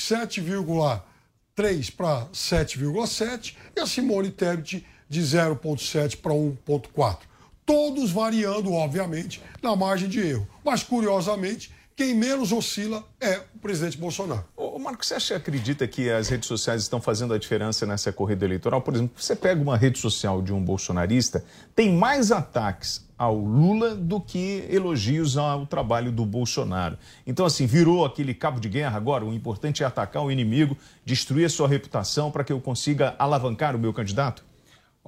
[1.56, 7.18] 7,3% para 7,7% e a Simone Tebet de 0,7% para 1,4%.
[7.64, 10.46] Todos variando, obviamente, na margem de erro.
[10.64, 14.44] Mas, curiosamente, quem menos oscila é o presidente Bolsonaro.
[14.54, 18.44] Ô, Marco, você acha, acredita que as redes sociais estão fazendo a diferença nessa corrida
[18.44, 18.82] eleitoral?
[18.82, 21.42] Por exemplo, você pega uma rede social de um bolsonarista,
[21.74, 26.98] tem mais ataques ao Lula do que elogios ao trabalho do Bolsonaro.
[27.26, 29.24] Então, assim, virou aquele cabo de guerra agora.
[29.24, 33.74] O importante é atacar o inimigo, destruir a sua reputação para que eu consiga alavancar
[33.74, 34.44] o meu candidato?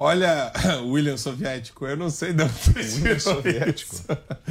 [0.01, 0.49] Olha,
[0.87, 3.95] William Soviético, eu não sei de onde William Soviético.
[3.95, 4.05] Isso.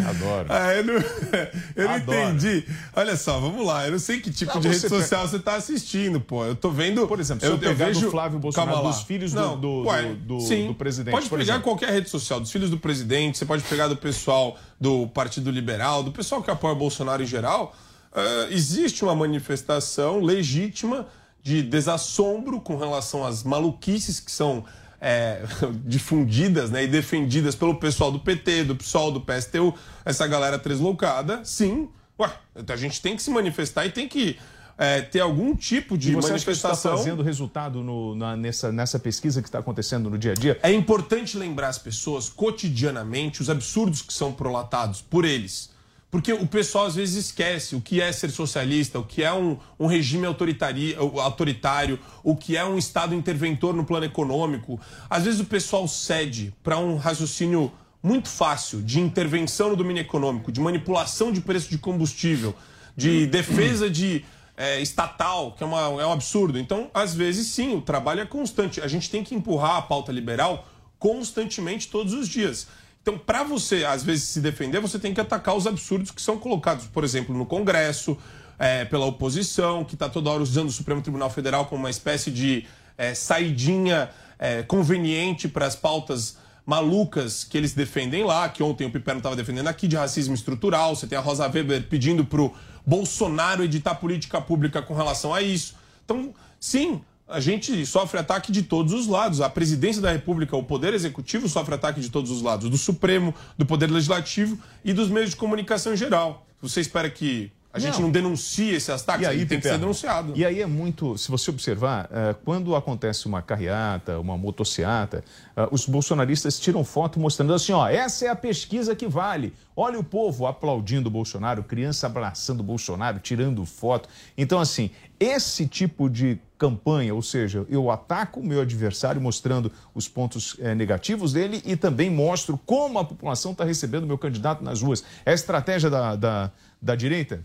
[0.06, 0.46] Adoro.
[0.50, 0.94] Ah, eu não,
[1.74, 2.66] eu não entendi.
[2.94, 3.86] Olha só, vamos lá.
[3.86, 6.44] Eu não sei que tipo não, de rede social você está assistindo, pô.
[6.44, 7.08] Eu tô vendo.
[7.08, 8.02] Por exemplo, se eu, eu pegar vejo...
[8.02, 11.14] do Flávio Bolsonaro, dos filhos não, do, do, ué, do, sim, do, presidente.
[11.14, 11.62] Pode pegar exemplo.
[11.62, 16.02] qualquer rede social, dos filhos do presidente, você pode pegar do pessoal do Partido Liberal,
[16.02, 17.74] do pessoal que apoia o Bolsonaro em geral.
[18.12, 21.06] Uh, existe uma manifestação legítima
[21.42, 24.66] de desassombro com relação às maluquices que são
[25.00, 25.42] é,
[25.84, 29.74] difundidas né, e defendidas pelo pessoal do PT, do PSOL, do PSTU,
[30.04, 31.88] essa galera tresloucada, sim,
[32.18, 32.30] ué,
[32.68, 34.38] a gente tem que se manifestar e tem que
[34.80, 36.96] é, ter algum tipo de E você acha que isso está manifestação.
[36.98, 40.56] fazendo resultado no- na- nessa, nessa pesquisa que está acontecendo no dia a dia?
[40.62, 45.70] É importante lembrar as pessoas cotidianamente os absurdos que são prolatados por eles.
[46.10, 49.58] Porque o pessoal às vezes esquece o que é ser socialista, o que é um,
[49.78, 54.80] um regime autoritário, o que é um Estado interventor no plano econômico.
[55.10, 57.70] Às vezes o pessoal cede para um raciocínio
[58.02, 62.54] muito fácil de intervenção no domínio econômico, de manipulação de preço de combustível,
[62.96, 64.24] de defesa de
[64.56, 66.58] é, estatal, que é, uma- é um absurdo.
[66.58, 68.80] Então, às vezes, sim, o trabalho é constante.
[68.80, 70.66] A gente tem que empurrar a pauta liberal
[70.98, 72.66] constantemente todos os dias.
[73.02, 76.38] Então, para você, às vezes, se defender, você tem que atacar os absurdos que são
[76.38, 78.18] colocados, por exemplo, no Congresso,
[78.58, 82.30] é, pela oposição, que está toda hora usando o Supremo Tribunal Federal como uma espécie
[82.30, 86.36] de é, saidinha é, conveniente para as pautas
[86.66, 90.94] malucas que eles defendem lá, que ontem o Piperno estava defendendo aqui, de racismo estrutural.
[90.94, 92.52] Você tem a Rosa Weber pedindo para o
[92.84, 95.74] Bolsonaro editar política pública com relação a isso.
[96.04, 99.40] Então, sim, a gente sofre ataque de todos os lados.
[99.40, 103.34] A presidência da República, o Poder Executivo, sofre ataque de todos os lados: do Supremo,
[103.56, 106.46] do Poder Legislativo e dos meios de comunicação em geral.
[106.60, 108.02] Você espera que a gente Não.
[108.02, 109.26] não denuncie esses ataques?
[109.26, 110.32] E aí, tem que ser denunciado.
[110.34, 115.22] E aí é muito, se você observar, eh, quando acontece uma carreata, uma motociata,
[115.54, 119.52] eh, os bolsonaristas tiram foto mostrando assim, ó, essa é a pesquisa que vale.
[119.76, 124.08] Olha o povo aplaudindo o Bolsonaro, criança abraçando o Bolsonaro, tirando foto.
[124.36, 130.08] Então, assim, esse tipo de campanha, ou seja, eu ataco o meu adversário mostrando os
[130.08, 134.62] pontos eh, negativos dele e também mostro como a população está recebendo o meu candidato
[134.64, 135.04] nas ruas.
[135.24, 136.50] É a estratégia da, da,
[136.82, 137.44] da direita?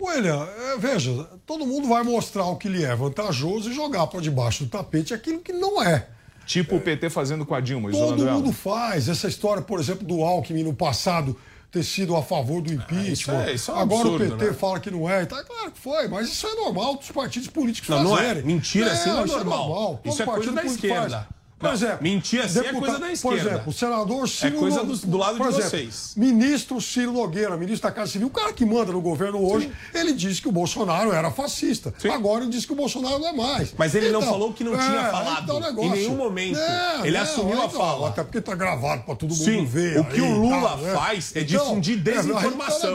[0.00, 4.20] William, é, veja, todo mundo vai mostrar o que lhe é vantajoso e jogar para
[4.20, 6.08] debaixo do tapete aquilo que não é.
[6.44, 8.36] Tipo o PT fazendo com a Dilma, Todo ela.
[8.36, 9.08] mundo faz.
[9.08, 11.38] Essa história, por exemplo, do Alckmin no passado
[11.72, 13.12] ter sido a favor do impeachment.
[13.12, 14.52] isso é- isso é um Agora absurdo, o PT né?
[14.52, 15.24] fala que não é.
[15.24, 18.20] Tá claro que foi, mas isso é normal dos partidos políticos Não, não é.
[18.22, 18.42] fazerem.
[18.42, 20.00] Mentira assim não é isso normal.
[20.04, 21.10] Todo Isso é coisa partido da esquerda.
[21.20, 21.41] faz.
[21.62, 23.36] Por Não, exemplo, mentir assim é coisa da Por esquerda.
[23.50, 26.12] exemplo, o senador Ciro É coisa do- do lado por de exemplo, vocês.
[26.16, 30.12] Ministro Ciro Nogueira, ministro da Casa Civil, o cara que manda no governo hoje, ele
[30.12, 31.94] disse que o Bolsonaro era fascista.
[32.12, 33.72] Agora ele diz que o Bolsonaro não é mais.
[33.78, 36.16] Mas ele não Então, falou que não tinha é, falado então o em negócio- nenhum
[36.16, 36.58] momento.
[36.58, 38.08] É, Ele não, assumiu a então, fala.
[38.08, 40.00] Até porque tá gravado pra todo mundo Sim, ver.
[40.00, 40.92] o que aí o e Lula né?
[40.94, 42.90] faz é Então, difundir é, aí tá o desinformação.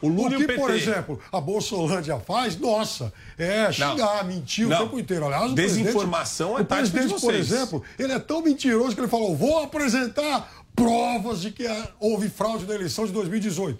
[0.00, 0.60] O Lula o e que, o PT.
[0.60, 3.12] por exemplo, a Bolsolândia faz, nossa,
[3.42, 4.84] é xingar, mentir o Não.
[4.84, 5.26] tempo inteiro.
[5.26, 7.50] Aliás, Desinformação é tática de presidente, por vocês.
[7.50, 12.28] exemplo, ele é tão mentiroso que ele falou: vou apresentar provas de que ah, houve
[12.28, 13.78] fraude na eleição de 2018.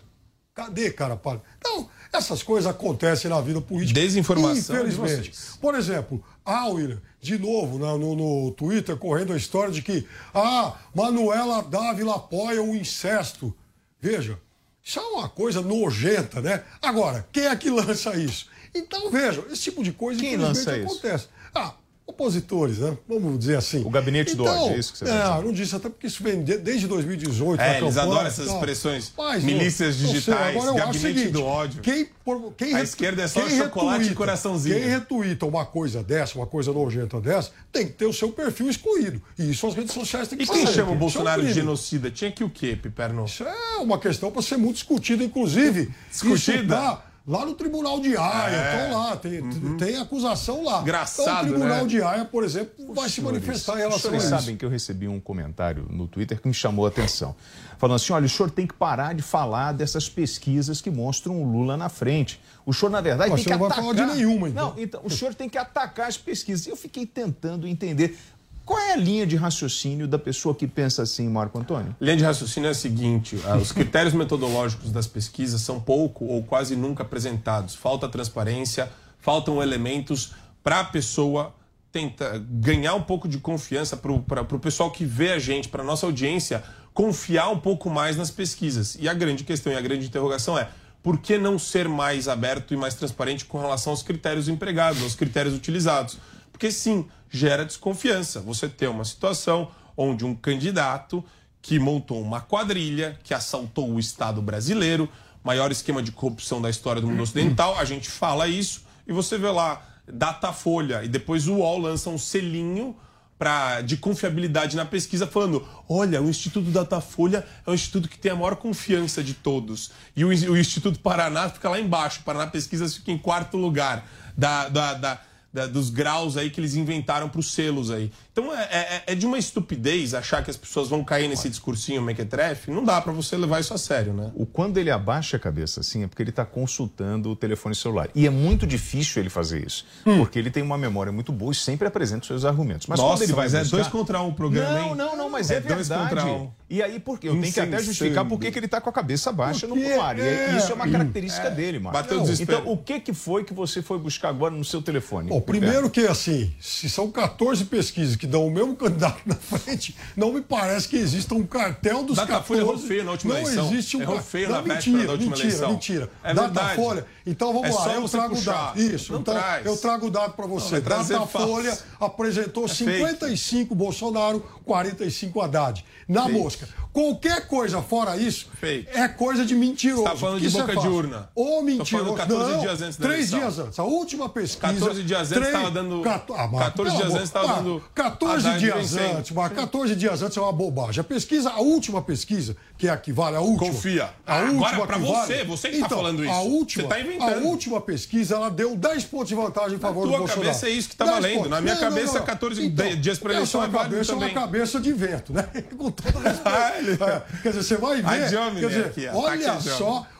[0.54, 1.16] Cadê, cara?
[1.16, 1.40] Para?
[1.58, 3.98] Então, essas coisas acontecem na vida política.
[3.98, 5.30] Desinformação de Infelizmente.
[5.30, 5.58] vocês.
[5.60, 10.06] Por exemplo, a William, de novo, né, no, no Twitter, correndo a história de que
[10.34, 13.54] ah, Manuela Dávila apoia o incesto.
[13.98, 14.38] Veja,
[14.84, 16.64] isso é uma coisa nojenta, né?
[16.82, 18.46] Agora, quem é que lança isso?
[18.74, 20.86] Então, veja, esse tipo de coisa Quem infelizmente lança isso?
[20.92, 21.26] acontece.
[21.54, 22.96] Ah, opositores, né?
[23.08, 23.82] Vamos dizer assim.
[23.84, 25.46] O gabinete do então, ódio, é isso que você é, está dizendo?
[25.46, 27.60] não disse, até porque isso vem de- desde 2018.
[27.60, 29.12] É, eles campanha adoram e essas expressões.
[29.16, 31.80] Mas, Milícias não sei, digitais, o gabinete seguinte, do ódio.
[31.80, 32.08] Quem,
[32.56, 34.74] quem A esquerda é só chocolate e retuita- coraçãozinho.
[34.78, 38.68] Quem retuita uma coisa dessa, uma coisa nojenta dessa, tem que ter o seu perfil
[38.68, 39.22] excluído.
[39.38, 40.64] E isso as redes sociais têm que E fazer.
[40.64, 42.10] quem chama o é um Bolsonaro de genocida?
[42.10, 43.24] Tinha que o quê, Piperno?
[43.24, 45.90] Isso é uma questão para ser muito discutida, inclusive.
[46.10, 46.98] Discutida?
[47.26, 48.82] Lá no Tribunal de Haia, É.
[48.84, 50.80] estão lá, tem, tem acusação lá.
[50.80, 51.86] Engraçado, então, o Tribunal né?
[51.86, 54.30] de Haia, por exemplo, vai se manifestar em relação a senhores isso.
[54.36, 57.36] sabem que eu recebi um comentário no Twitter que me chamou a atenção.
[57.78, 61.50] Falando assim: olha, o senhor tem que parar de falar dessas pesquisas que mostram o
[61.50, 62.40] Lula na frente.
[62.66, 63.84] O senhor, na verdade, Mas tem que não vai atacar.
[63.94, 64.70] falar de nenhuma, então.
[64.74, 66.66] Não, então, o senhor tem que atacar as pesquisas.
[66.66, 68.16] E eu fiquei tentando entender
[68.64, 71.94] qual é a linha de raciocínio da pessoa que pensa assim, Marco Antônio.
[72.00, 76.42] Linha de raciocínio é a seguinte: ah, os critérios metodológicos das pesquisas são pouco ou
[76.42, 77.74] quase nunca apresentados.
[77.74, 78.90] Falta transparência,
[79.20, 80.32] faltam elementos
[80.62, 81.54] para a pessoa
[81.90, 86.06] tentar ganhar um pouco de confiança para o pessoal que vê a gente, para nossa
[86.06, 86.62] audiência,
[86.94, 88.96] confiar um pouco mais nas pesquisas.
[88.98, 90.68] E a grande questão e a grande interrogação é
[91.02, 95.14] por que não ser mais aberto e mais transparente com relação aos critérios empregados, aos
[95.14, 96.16] critérios utilizados?
[96.62, 98.38] Porque sim, gera desconfiança.
[98.38, 101.24] Você ter uma situação onde um candidato
[101.60, 105.08] que montou uma quadrilha, que assaltou o Estado brasileiro,
[105.42, 109.36] maior esquema de corrupção da história do mundo ocidental, a gente fala isso e você
[109.36, 112.94] vê lá Datafolha e depois o UOL lança um selinho
[113.36, 118.30] pra, de confiabilidade na pesquisa falando, olha, o Instituto Datafolha é o instituto que tem
[118.30, 119.90] a maior confiança de todos.
[120.14, 124.06] E o, o Instituto Paraná fica lá embaixo, o Paraná Pesquisas fica em quarto lugar
[124.38, 125.20] da, da, da,
[125.52, 128.10] da- dos graus aí que eles inventaram para os selos aí.
[128.32, 132.00] Então é, é- é de uma estupidez achar que as pessoas vão cair nesse discursinho
[132.00, 132.70] mequetrefe.
[132.70, 134.30] Não dá para você levar isso a sério, né?
[134.34, 138.08] O quando ele abaixa a cabeça assim é porque ele está consultando o telefone celular.
[138.14, 141.54] E é muito difícil ele fazer isso, porque ele tem uma memória muito boa e
[141.54, 142.86] sempre apresenta os seus argumentos.
[142.86, 143.02] Mas Hum.
[143.02, 144.94] Nossa, quando ele vai mas é buscar- dois contra um o programa, Não, hein?
[144.94, 146.08] não, não, mas É é, dois verdade.
[146.14, 146.50] contra um.
[146.72, 147.28] E aí por quê?
[147.28, 149.74] Eu tenho que até justificar por que que ele está com a cabeça baixa no
[150.00, 150.18] ar.
[150.18, 152.00] E é- isso é uma característica é, dele, Marcos.
[152.00, 152.60] bateu o desespero.
[152.60, 155.28] Então, o que que foi que você foi buscar agora no seu telefone?
[155.28, 159.94] Bom, primeiro que assim, se são 14 pesquisas que dão o mesmo candidato na frente,
[160.16, 162.62] não me parece que exista um cartel dos Datafolha 14.
[162.62, 163.66] errou feio na última não eleição.
[163.70, 165.70] existe um Errou car- feio não, na mentira, da última mentira, eleição.
[165.72, 166.52] Mentira, É verdade.
[166.54, 167.06] Datafolha.
[167.26, 168.80] Então vamos É lá, só eu trago o dado.
[168.80, 169.66] Isso, Não então traz.
[169.66, 170.76] eu trago o dado para você.
[170.76, 171.84] Não, Datafolha falso.
[172.00, 172.92] apresentou É fake.
[172.98, 175.84] 55 Bolsonaro, 45 Haddad.
[176.08, 176.38] Na Fake.
[176.38, 176.61] mosca.
[176.92, 178.86] Qualquer coisa fora isso Fake.
[178.92, 180.02] é coisa de mentiroso.
[180.02, 180.92] Você tá falando de é boca de fácil.
[180.92, 181.30] urna.
[181.34, 182.04] Tô mentiroso.
[182.04, 183.78] falando 14 não, dias antes da Três dias antes.
[183.78, 184.72] A última pesquisa.
[184.74, 187.82] 14 dias antes três- tava dando- Cato- Ah, 14 pelo dias antes tava ah, dando
[187.94, 191.00] 14 Haddad dias antes, mas 14 dias antes é uma bobagem.
[191.00, 193.70] A pesquisa, a última pesquisa, que é a que vale, a última.
[193.70, 194.10] Confia.
[194.26, 195.44] A Agora, última pra que você, vale.
[195.44, 196.32] você que tá então, falando isso.
[196.32, 197.32] A última, Você tá inventando.
[197.32, 200.46] A última pesquisa, ela deu 10 pontos de vantagem em favor do tua Bolsonaro.
[200.48, 201.34] cabeça é isso que tá 10 valendo.
[201.36, 201.50] pontos.
[201.50, 204.34] Na minha cabeça, 14 dias pra eleição é válido cabeça é uma também.
[204.34, 205.48] cabeça de vento, né?
[205.78, 207.04] Com todo respeito.
[207.04, 208.28] É, quer dizer, você vai ver.
[208.30, 209.16] Jomini quer dizer, aqui, ó.
[209.18, 209.68] olha Tá aqui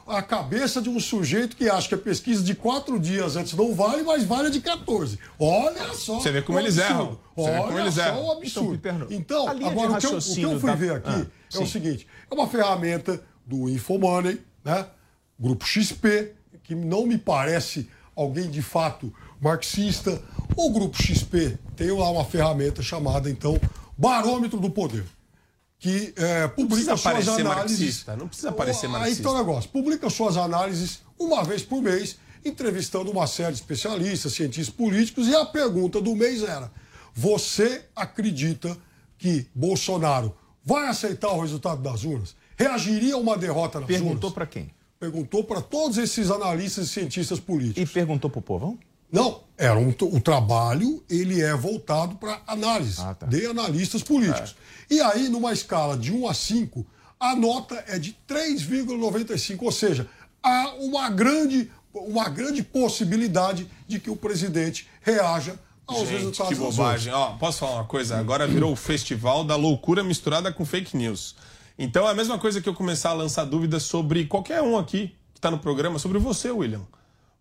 [0.07, 3.75] a cabeça de um sujeito que acha que a pesquisa de quatro dias antes não
[3.75, 5.19] vale, mas vale a de 14.
[5.39, 6.21] Olha só.
[6.21, 7.01] Você vê como o eles absurdo.
[7.03, 7.19] erram.
[7.37, 8.25] Você vê Olha como eles só erram.
[8.25, 8.81] o absurdo.
[9.11, 11.11] Então, a linha de agora o que, eu, o que eu fui da- ver aqui
[11.11, 11.67] Ah, é o sim.
[11.67, 14.87] seguinte: é uma ferramenta do Infomoney, né?
[15.39, 16.33] Grupo XP,
[16.63, 20.21] que não me parece alguém de fato marxista.
[20.57, 23.59] O Grupo XP tem lá uma ferramenta chamada, então,
[23.97, 25.05] Barômetro do Poder.
[25.83, 27.45] Que é, publica suas análises.
[27.45, 29.21] marxista, não precisa parecer Aí marxista.
[29.21, 34.33] então o negócio, publica suas análises uma vez por mês, entrevistando uma série de especialistas,
[34.33, 36.71] cientistas políticos, e a pergunta do mês era:
[37.13, 38.79] você acredita
[39.19, 40.33] que Bolsonaro
[40.65, 42.37] vai aceitar o resultado das urnas?
[42.57, 44.03] Reagiria a uma derrota nas urnas?
[44.03, 44.71] Perguntou para quem?
[45.01, 47.91] Perguntou para todos esses analistas e cientistas políticos.
[47.91, 48.79] E perguntou pro povão?
[49.13, 53.27] Não, era um, o trabalho, ele é voltado para análise Ah, tá.
[53.27, 54.57] de analistas políticos.
[54.91, 54.95] É.
[54.95, 56.87] E aí, numa escala de 1 a 5,
[57.21, 60.09] a nota é de 3,95, ou seja,
[60.43, 65.57] há uma grande, uma grande possibilidade de que o presidente reaja
[65.87, 67.13] aos Gente, resultados que bobagem.
[67.13, 68.19] Ó, posso falar uma coisa?
[68.19, 71.37] Agora virou o festival da loucura misturada com fake news.
[71.79, 75.09] Então é a mesma coisa que eu começar a lançar dúvidas sobre qualquer um aqui
[75.33, 76.83] que está no programa, sobre você, William.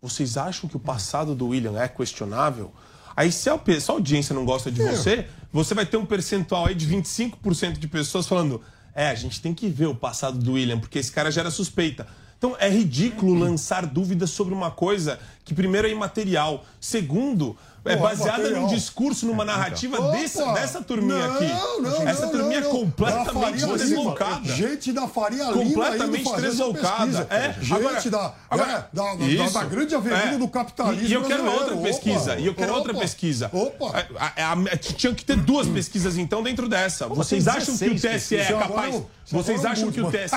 [0.04, 2.74] Vocês acham que o passado do William é questionável?
[3.16, 4.96] Aí, se a, se a audiência não gosta de É.
[4.96, 8.60] você, você vai ter um percentual aí de 25% de pessoas falando:
[8.96, 12.08] é, a gente tem que ver o passado do William, porque esse cara gera suspeita.
[12.36, 17.56] Então, é ridículo lançar dúvidas sobre uma coisa que, primeiro, é imaterial, segundo,
[17.86, 20.12] é é baseada num discurso, numa narrativa Opa!
[20.18, 21.82] dessa, dessa turminha Não, aqui.
[21.82, 24.46] não, Essa não, turminha não, é completamente deslocada.
[24.56, 27.06] Gente da Faria Lima Completamente deslocada.
[27.06, 27.28] pesquisa.
[27.30, 29.54] É, Gente agora- da, agora- é, da, da- Isso.
[29.54, 30.38] da grande avenida É.
[30.38, 31.76] do capitalismo E, eu quero brasileiro.
[31.76, 32.32] outra pesquisa.
[32.34, 33.50] Opa, e eu quero outra opa, pesquisa.
[33.54, 34.06] Opa.
[34.18, 37.08] A- a- a- tinha que ter duas pesquisas, então, dentro dessa.
[37.08, 38.94] Pô, Vocês acham que o 16 TSE é capaz.
[38.96, 40.12] Eu- Vocês acham que o.
[40.12, 40.36] TSE.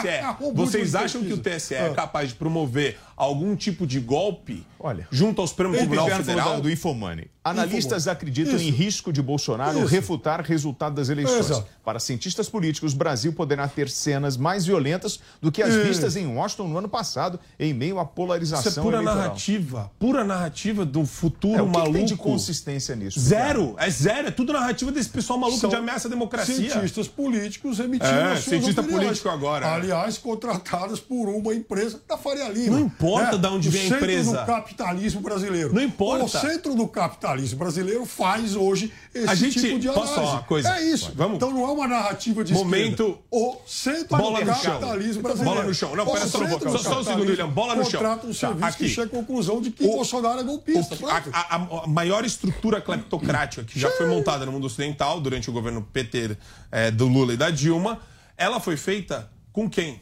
[0.55, 1.61] Vocês acham que o pesquisa.
[1.61, 1.95] TSE é Ah.
[1.95, 5.07] capaz de promover algum tipo de golpe Olha.
[5.11, 6.61] junto ao Supremo Tribunal Federal?
[6.61, 7.29] do Infomoney.
[7.45, 8.65] Analistas acreditam Isso.
[8.65, 9.89] em risco de Bolsonaro Isso.
[9.89, 11.51] refutar resultado das eleições.
[11.51, 11.67] Exato.
[11.85, 15.83] Para cientistas políticos, o Brasil poderá ter cenas mais violentas do que as Isso.
[15.85, 19.23] vistas em Washington no ano passado, em meio à polarização Isso é pura eleitoral.
[19.25, 19.91] narrativa.
[19.99, 21.97] Pura narrativa do futuro É, o que, que maluco.
[21.99, 23.21] tem de consistência nisso?
[23.21, 23.75] Zero.
[23.79, 24.29] É zero.
[24.29, 26.55] É tudo narrativa desse pessoal maluco São de ameaça à democracia.
[26.71, 29.05] Cientistas políticos emitindo É, as suas cientista opiniões.
[29.07, 29.71] político agora.
[29.75, 32.79] Aliás, contratadas por uma empresa da Faria Lima.
[32.79, 34.39] Não importa de onde o vem a centro empresa.
[34.41, 35.75] do capitalismo brasileiro.
[35.75, 36.25] Não importa.
[36.25, 40.15] O centro do capitalismo brasileiro faz hoje esse A gente- tipo de posso análise.
[40.15, 40.77] falar uma coisa?
[40.79, 41.13] É isso.
[41.15, 41.37] Vamos.
[41.37, 43.23] Então não é uma narrativa de Momento- esquerda.
[43.31, 44.73] O centro Bola do no chão.
[44.73, 45.55] capitalismo brasileiro.
[45.57, 45.97] Bola no chão.
[45.97, 47.49] Não, O pera só um do Só- só um segundo, William.
[47.49, 48.01] Bola no chão.
[48.01, 48.89] Contrata um Tá, serviço que aqui.
[48.89, 50.97] chega à conclusão de que Bolsonaro é golpista.
[51.01, 55.51] O- a, a- a maior estrutura cleptocrática que já foi montada no mundo ocidental durante
[55.51, 56.37] o governo PT
[56.73, 58.01] eh, do Lula e da Dilma,
[58.37, 60.01] ela foi feita com quem?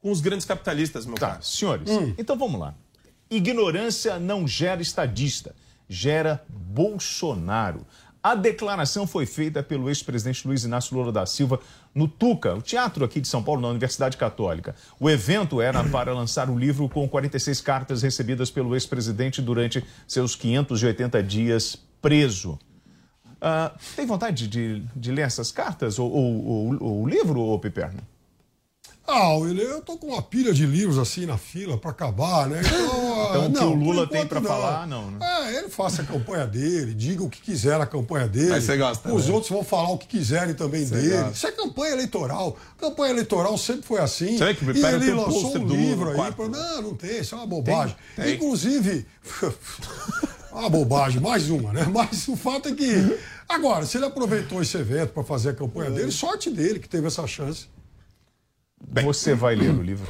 [0.00, 1.42] Com os grandes capitalistas, meu Tá, caro.
[1.42, 2.14] senhores, Hum.
[2.16, 2.74] então vamos lá.
[3.30, 5.54] Ignorância não gera estadista,
[5.88, 7.86] gera Bolsonaro.
[8.22, 11.60] A declaração foi feita pelo ex-presidente Luiz Inácio Lula da Silva
[11.94, 14.74] no Tuca, o teatro aqui de São Paulo, na Universidade Católica.
[14.98, 20.34] O evento era para lançar o livro com 46 cartas recebidas pelo ex-presidente durante seus
[20.34, 22.58] 580 dias preso.
[23.40, 28.00] Ah, tem vontade de, de ler essas cartas ou o livro, ô Piperno?
[29.10, 32.60] Ah, eu tô com uma pilha de livros assim na fila para acabar, né?
[32.60, 34.42] Então, Então, o que não, o Lula tem não.
[34.42, 35.18] falar, não, né?
[35.22, 38.50] Ah, ele faça a campanha dele, diga o que quiser na campanha dele.
[38.50, 39.32] Mas você gosta, Os né?
[39.32, 41.16] outros vão falar o que quiserem também Você dele.
[41.16, 41.30] gosta.
[41.32, 42.56] Isso é campanha eleitoral.
[42.78, 44.36] Campanha eleitoral sempre foi assim.
[44.36, 46.32] Você vê que e ele lançou um livro aí.
[46.32, 46.48] Pra...
[46.48, 47.96] Não, não tem, isso é uma bobagem.
[48.14, 48.34] Tem, tem.
[48.34, 49.06] Inclusive.
[50.52, 51.86] uma bobagem, mais uma, né?
[51.90, 53.18] Mas o fato é que.
[53.48, 57.06] Agora, se ele aproveitou esse evento para fazer a campanha dele, sorte dele que teve
[57.06, 57.66] essa chance.
[59.04, 60.06] Você vai ler o livro?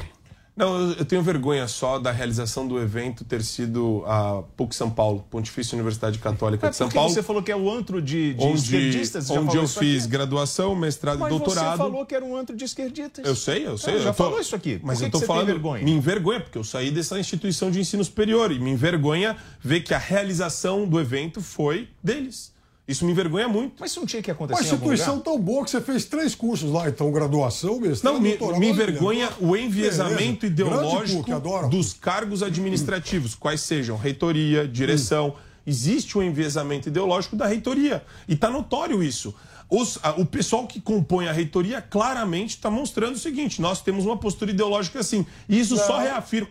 [0.57, 5.25] Não, eu- tenho vergonha só da realização do evento ter sido a PUC São Paulo,
[5.31, 7.09] Pontifícia Universidade Católica É de São Paulo.
[7.15, 9.31] você falou que é o antro de, de onde, esquerdistas.
[9.31, 10.11] onde eu fiz aqui?
[10.11, 11.71] graduação, mestrado Mas e doutorado.
[11.71, 13.25] você falou que era um antro de esquerdistas.
[13.25, 13.95] Eu sei, eu sei.
[13.95, 14.81] É, eu já tô- falou isso aqui.
[14.83, 15.47] Mas que eu tô falando.
[15.47, 15.85] vergonha?
[15.85, 19.95] Me envergonha, porque eu saí dessa instituição de ensino superior e me envergonha ver que
[19.95, 22.53] a realização do evento foi deles.
[22.89, 23.75] Isso me envergonha muito.
[23.79, 25.25] Mas isso não tinha que Uma acontecer algum instituição lugar?
[25.25, 28.59] tão boa que você fez três cursos lá, então, graduação, mestrado, Não, me, doutorado.
[28.59, 30.47] me olha, envergonha o enviesamento Beleza.
[30.47, 35.35] Ideológico dos cargos administrativos, quais sejam reitoria, direção.
[35.67, 38.03] Existe um enviesamento ideológico da reitoria.
[38.27, 39.35] E está notório isso.
[39.71, 44.07] Os- a- o pessoal que compõe a reitoria claramente está mostrando o seguinte: nós temos
[44.07, 45.27] uma postura ideológica assim.
[45.47, 46.05] E isso só Não.
[46.05, 46.49] reafirma.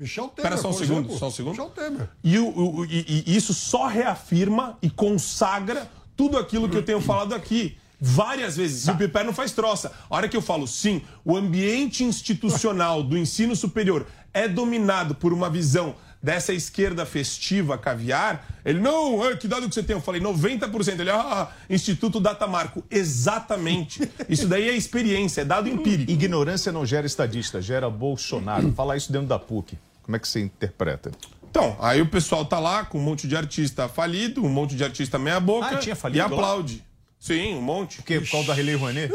[0.00, 1.18] Michel Temer, Espera só um segundo, exemplo.
[1.18, 1.50] só um segundo.
[1.52, 2.08] Michel Temer.
[2.24, 2.48] E, o-
[2.78, 7.76] o- e- e isso só reafirma e consagra tudo aquilo que eu tenho falado aqui.
[8.00, 8.86] Várias vezes.
[8.86, 9.92] E o Piper não faz troça.
[10.08, 15.34] A hora que eu falo, sim, o ambiente institucional do ensino superior é dominado por
[15.34, 19.96] uma visão dessa esquerda festiva caviar, ele, não, é, que dado que você tem?
[19.96, 21.00] Eu falei, 90%.
[21.00, 22.82] Ele, ah, Instituto Data Marco.
[22.90, 24.06] Exatamente.
[24.28, 26.10] Isso daí é experiência, é dado empírico.
[26.10, 28.72] Ignorância não gera estadista, gera Bolsonaro.
[28.72, 29.78] Falar isso dentro da PUC.
[30.10, 31.12] Como é que você interpreta?
[31.48, 34.82] Então, aí o pessoal tá lá com um monte de artista falido, um monte de
[34.82, 36.84] artista meia-boca Ah, tinha e aplaude.
[37.20, 37.98] Sim, um monte.
[37.98, 38.20] Por quê?
[38.20, 39.12] Por causa da Relei Rouanet?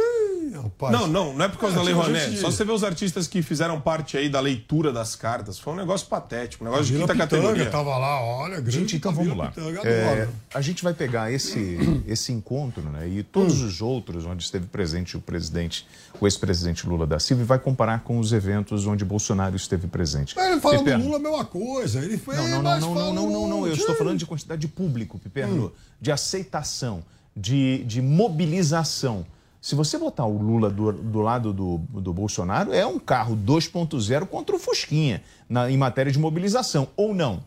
[0.53, 0.93] Rapaz.
[0.93, 2.30] Não, não, não é por causa É, da Lei Rouanet.
[2.30, 5.60] gente- Só você vê os artistas que fizeram parte aí da leitura das cartas.
[5.60, 7.70] Foi um negócio patético, um negócio de quinta Pitanga categoria.
[7.70, 9.51] tava lá, olha, grande Gente, então vamos lá.
[9.84, 11.78] É, a gente vai pegar esse,
[12.08, 13.66] esse encontro né, e todos Hum.
[13.68, 15.86] os outros onde esteve presente o presidente,
[16.22, 20.36] o ex-presidente Lula da Silva, e vai comparar com os eventos onde Bolsonaro esteve presente.
[20.38, 20.99] Mas ele fala Piperno.
[21.03, 21.99] do Lula a mesma coisa.
[21.99, 23.68] Ele fez, Não, não, não, não, não, não, não, não.
[23.68, 25.72] Eu estou falando de quantidade de público, Piperno, Hum.
[25.99, 27.03] de aceitação,
[27.36, 29.26] de, de mobilização.
[29.62, 34.26] Se você botar o Lula do, do lado do, do Bolsonaro, é um carro 2.0
[34.28, 37.44] contra o Fusquinha na, em matéria de mobilização, ou não?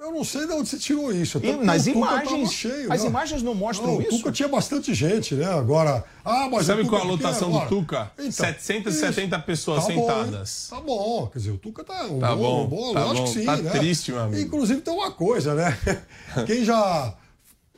[0.00, 1.38] Eu não sei de onde você tirou isso.
[1.38, 3.08] até E nas imagens- cheio, as né?
[3.08, 4.14] imagens não mostram não, isso?
[4.16, 5.46] O Tuca tinha bastante gente, né?
[5.46, 6.04] Agora.
[6.22, 7.66] Ah, mas Sabe qual a lotação do.
[7.68, 8.10] Tuca?
[8.18, 9.46] 770 isso.
[9.46, 10.68] pessoas Tá bom, sentadas.
[10.72, 10.78] hein?
[10.78, 11.26] tá bom.
[11.32, 13.32] Quer dizer, o Tuca tá um Tá bom, bom, um bom tá lógico bom.
[13.32, 13.70] que sim, Tá né?
[13.70, 14.42] triste, meu amigo.
[14.42, 15.78] Inclusive tem uma coisa, né?
[16.46, 17.14] Quem já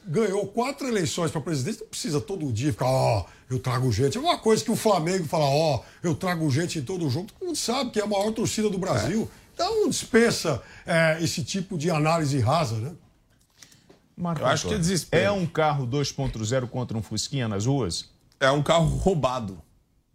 [0.07, 4.17] ganhou quatro eleições para presidente não precisa todo dia ficar, ó, eu trago gente.
[4.17, 7.27] É uma coisa que o Flamengo fala, ó, eu trago gente em todo jogo.
[7.33, 9.29] Todo mundo sabe que é a maior torcida do Brasil.
[9.55, 12.93] Então dispensa é, esse tipo de análise rasa, né?
[14.17, 15.25] Marco Eu acho que é desespero.
[15.25, 18.11] É um carro 2.0 contra um Fusquinha nas ruas?
[18.41, 19.61] É um carro roubado.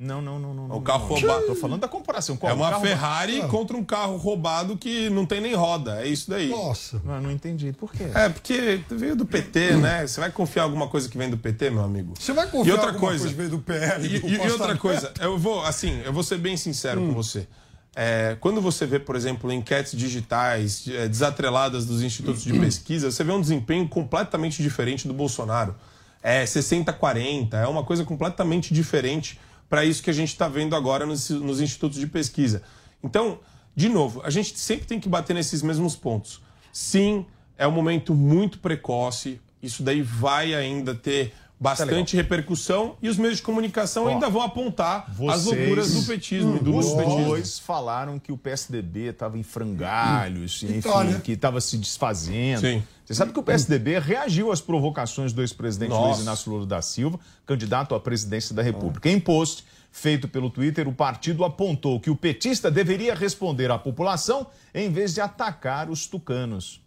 [0.03, 0.63] Não, não, não, não.
[0.63, 1.07] É um não, carro não.
[1.19, 1.45] roubado.
[1.45, 2.35] Tô falando da comparação.
[2.35, 2.51] Qual?
[2.51, 3.47] É Um uma Ferrari Ah.
[3.47, 6.01] contra um carro roubado que não tem nem roda.
[6.01, 6.49] É isso daí.
[6.49, 6.99] Nossa.
[7.05, 7.71] Não, não entendi.
[7.71, 8.05] Por quê?
[8.15, 10.07] É, porque veio do PT, né?
[10.07, 12.13] Você vai confiar em alguma coisa que vem do PT, meu amigo?
[12.19, 14.33] Você vai confiar E outra alguma coisa, coisa que veio do PL, E, do e-
[14.47, 17.47] e outra coisa, eu vou, assim, eu vou ser bem sincero com você.
[17.95, 23.23] É, quando você vê, por exemplo, enquetes digitais é, desatreladas dos institutos de pesquisa, você
[23.23, 25.75] vê um desempenho completamente diferente do Bolsonaro.
[26.23, 29.39] É 60-40, é uma coisa completamente diferente
[29.71, 32.61] para isso que a gente está vendo agora nos, nos institutos de pesquisa.
[33.01, 33.39] Então,
[33.73, 36.41] de novo, a gente sempre tem que bater nesses mesmos pontos.
[36.73, 37.25] Sim,
[37.57, 43.37] é um momento muito precoce, isso daí vai ainda ter bastante repercussão e os meios
[43.37, 47.25] de comunicação Ó, ainda vão apontar as Vocês- loucuras do petismo e do Os lupetismo.
[47.25, 51.21] dois falaram que o PSDB estava em frangalhos, enfim, Tá, né?
[51.23, 52.61] que estava se desfazendo.
[52.61, 52.83] Sim.
[53.11, 55.91] Você sabe que o PSDB reagiu às provocações do ex-presidente.
[55.91, 59.09] Luiz Inácio Lula da Silva, candidato à presidência da República.
[59.09, 64.47] Em post feito pelo Twitter, o partido apontou que o petista deveria responder à população
[64.73, 66.79] em vez de atacar os tucanos.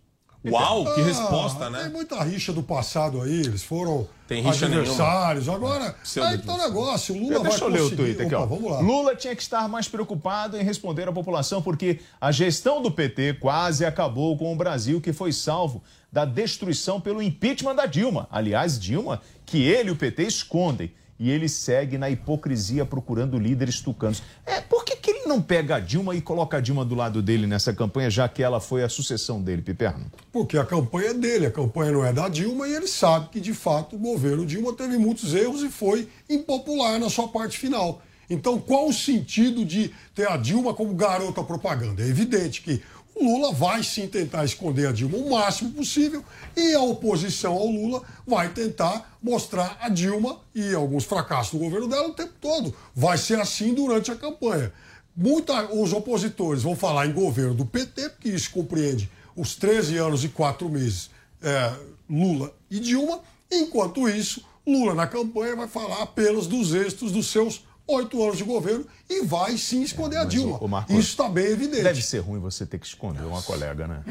[0.52, 1.88] Uau, que Ah, resposta, Tem né?
[1.92, 5.48] muita rixa do passado aí, eles foram Tem rixa adversários.
[5.48, 8.34] Agora, Pseudo aí tá o negócio, o Lula vai Deixa eu ler o tweet aqui,
[8.34, 8.46] Opa, ó.
[8.46, 8.80] vamos lá.
[8.80, 13.34] Lula tinha que estar mais preocupado em responder à população porque a gestão do PT
[13.40, 15.82] quase acabou com o Brasil, que foi salvo
[16.12, 18.28] da destruição pelo impeachment da Dilma.
[18.30, 20.92] Aliás, Dilma, que ele e o PT escondem.
[21.18, 24.22] E ele segue na hipocrisia procurando líderes tucanos.
[24.44, 27.22] É, por que, que ele não pega a Dilma e coloca a Dilma do lado
[27.22, 30.06] dele nessa campanha, já que ela foi a sucessão dele, Piperno?
[30.32, 33.40] Porque a campanha é dele, a campanha não é da Dilma e ele sabe que,
[33.40, 38.02] de fato, o governo Dilma teve muitos erros e foi impopular na sua parte final.
[38.28, 42.02] Então, qual o sentido de ter a Dilma como garota propaganda?
[42.02, 42.82] É evidente que
[43.20, 46.24] Lula vai sim tentar esconder a Dilma o máximo possível
[46.56, 51.88] e a oposição ao Lula vai tentar mostrar a Dilma e alguns fracassos do governo
[51.88, 52.74] dela o tempo todo.
[52.94, 54.72] Vai ser assim durante a campanha.
[55.16, 60.24] Muita, os opositores vão falar em governo do PT, porque isso compreende os 13 anos
[60.24, 61.08] e 4 meses
[61.40, 61.72] é,
[62.10, 63.20] Lula e Dilma.
[63.50, 68.44] Enquanto isso, Lula na campanha vai falar apenas dos êxitos dos seus oito anos de
[68.44, 70.58] governo e vai sim esconder a Dilma.
[70.60, 71.82] o Marco, Isso está bem evidente.
[71.82, 74.02] Deve ser ruim você ter que esconder uma colega, né?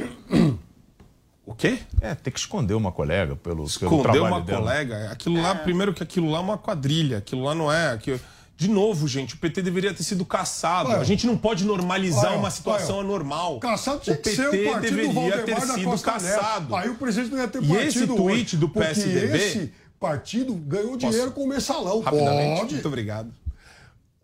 [1.46, 1.80] O quê?
[2.00, 4.60] É, ter que esconder uma colega pelo, pelo Esconder trabalho uma dela.
[4.62, 5.12] colega.
[5.12, 7.18] Aquilo lá, primeiro que aquilo lá é uma quadrilha.
[7.18, 7.92] Aquilo lá não é.
[7.92, 8.20] Aquilo...
[8.56, 10.90] De novo, gente, o PT deveria ter sido caçado.
[10.90, 10.96] Ué.
[11.00, 13.60] a gente não pode normalizar Ué, uma situação anormal.
[13.60, 16.02] Caçado tinha o que PT ser o partido do deveria Valdemar ter sido Neto.
[16.02, 16.76] caçado.
[16.76, 20.54] Aí o presidente não ia ter E partido esse tweet hoje, do PSDB esse partido
[20.54, 22.00] ganhou dinheiro com o mensalão.
[22.00, 22.74] Rapidamente, Pode.
[22.76, 23.34] muito obrigado.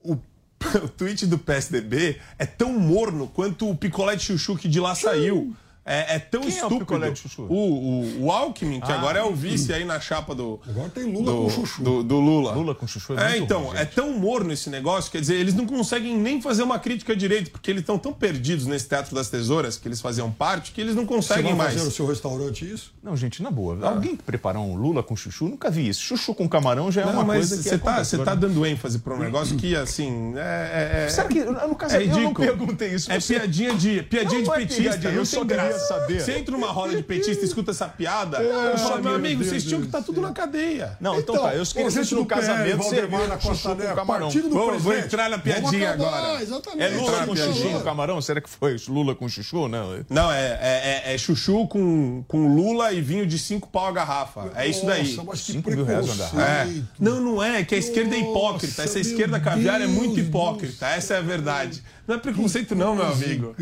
[0.03, 0.13] O,
[0.83, 4.95] o tweet do PSDB é tão morno quanto o picolé de chuchu que de lá
[4.95, 5.55] saiu.
[5.91, 6.79] É, é tão Quem é o estúpido.
[6.81, 7.43] picolé de chuchu?
[7.49, 8.95] O, o, o Alckmin, que Ah.
[8.95, 10.59] agora é o vice aí na chapa do.
[10.67, 11.81] Agora tem Lula do, com chuchu.
[11.83, 12.51] Do, do Lula.
[12.53, 15.55] Lula com chuchu é É, então, ruim, é tão morno esse negócio, quer dizer, eles
[15.55, 19.29] não conseguem nem fazer uma crítica direito, porque eles estão tão perdidos nesse teatro das
[19.29, 21.73] tesouras que eles faziam parte, que eles não Você conseguem mais.
[21.73, 22.93] fazer no seu restaurante isso?
[23.01, 23.79] Não, gente, na boa.
[23.89, 25.45] Alguém preparar um Lula com chuchu?
[25.47, 26.01] Nunca vi isso.
[26.01, 28.63] Chuchu com camarão já é Não, uma coisa que você tá, acontece você tá dando
[28.63, 30.39] ênfase para um negócio que, assim, é...
[30.39, 33.11] é- é- Será que, no caso, é eu não perguntei isso.
[33.11, 35.43] É você- piadinha de, piadinha Não, de não é petista, piadinha, não tem só
[35.79, 35.87] graça.
[35.99, 36.21] saber.
[36.21, 39.43] Você entra numa roda de petista e escuta essa piada, É, eu falo, meu amigo,
[39.43, 40.97] vocês tinham que estar tudo na cadeia.
[40.99, 41.53] Não, então, tá.
[41.55, 43.07] Eu queria gente se no casamento chuchu
[43.79, 44.29] com camarão.
[44.29, 44.49] do
[44.79, 46.41] Vou- entrar na Vamos piadinha acabar, agora.
[46.43, 46.83] Exatamente.
[46.83, 48.21] É Lula com chuchu com camarão?
[48.21, 49.67] Será que foi Lula com chuchu?
[49.67, 50.03] Não.
[50.09, 53.91] Não, é, é, é- é chuchu com, com lula e vinho de cinco pau a
[53.91, 54.51] garrafa.
[54.55, 55.09] É isso daí.
[55.15, 56.41] Nossa, mas que Cinco mil reais uma preconceito.
[56.41, 56.81] É.
[56.99, 58.83] Não, não é, que a esquerda é hipócrita.
[58.83, 60.87] Essa esquerda caviar é muito hipócrita.
[60.87, 61.83] Essa é a verdade.
[62.09, 63.55] Não é preconceito, não, meu amigo.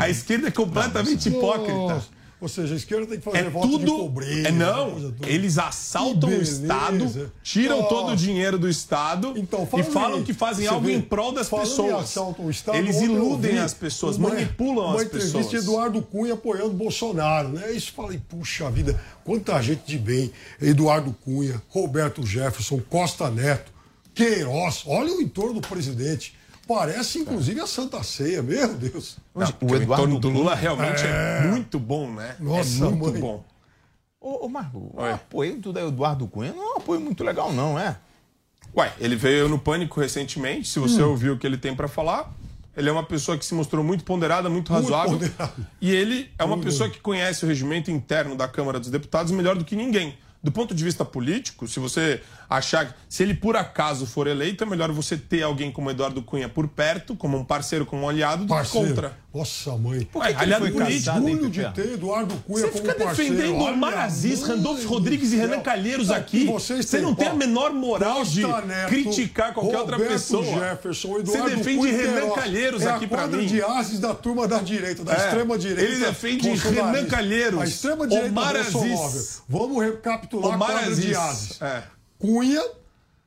[0.00, 2.02] A esquerda é completamente hipócrita.
[2.40, 3.96] Ou seja, a esquerda tem que fazer É voto de tudo.
[3.98, 4.48] pobreza.
[4.48, 6.42] É, não, eles assaltam o.
[6.42, 7.88] Estado, tiram Nossa.
[7.88, 10.94] todo o dinheiro do Estado Então, e falando falam em- que fazem você algo vê,
[10.94, 12.16] em prol das em pessoas.
[12.50, 15.62] Estado, Eles iludem as pessoas, uma- manipulam uma as entrevista de pessoas.
[15.62, 17.70] Eduardo Cunha apoiando Bolsonaro, né?
[17.70, 20.32] Isso falei, puxa vida, quanta gente de bem.
[20.60, 23.70] Eduardo Cunha, Roberto Jefferson, Costa Neto,
[24.12, 26.34] Queiroz, olha o entorno do presidente.
[26.66, 29.16] Parece, inclusive, a Santa Ceia, meu Deus.
[29.34, 31.46] Não, o Eduardo entorno do Lula realmente é, É.
[31.48, 32.36] muito bom, né?
[32.38, 33.20] Nossa, é muito mãe.
[33.20, 33.44] bom.
[34.20, 35.10] Ô, ô Marco, o Oi.
[35.12, 37.96] apoio do Eduardo Cunha não é um apoio muito legal, não, é?
[38.76, 41.10] Ué, ele veio no Pânico recentemente, se você Hum.
[41.10, 42.32] ouviu o que ele tem pra falar.
[42.74, 45.18] Ele é uma pessoa que se mostrou muito ponderada, muito Muito razoável.
[45.18, 45.66] ponderado.
[45.80, 49.30] E ele é uma Muito pessoa que conhece o regimento interno da Câmara dos Deputados
[49.32, 50.16] melhor do que ninguém.
[50.42, 52.22] Do ponto de vista político, se você
[52.56, 56.22] achar que se ele por acaso for eleito, é melhor você ter alguém como Eduardo
[56.22, 58.88] Cunha por perto, como um parceiro, como um aliado, do que Parceiro.
[58.88, 59.22] contra.
[59.34, 60.04] Nossa, mãe.
[60.04, 63.04] Por que que ele foi político, orgulho hein, de ter Eduardo Cunha Você como fica
[63.04, 63.34] parceiro.
[63.34, 65.36] defendendo Olha, Omar Aziz, Randolfo do Rodrigues e.
[65.36, 66.44] Renan Calheiros aqui.
[66.46, 70.44] vocês Você não tem ó, a menor moral de Neto, criticar qualquer outra Roberto pessoa.
[70.44, 72.34] Jefferson, Você Eduardo defende Cunha Renan Queiroz.
[72.34, 73.46] Calheiros é aqui a pra quadra mim.
[73.46, 75.82] de ases da turma da direita, da É, extrema direita.
[75.92, 76.48] ele defende.
[76.50, 78.56] Renan Calheiros, A extrema direita Omar.
[78.56, 79.42] Aziz.
[79.48, 81.16] Vamos recapitular Omar a quadra de Aziz.
[81.16, 81.62] ases.
[81.62, 81.82] É.
[82.22, 82.62] Cunha,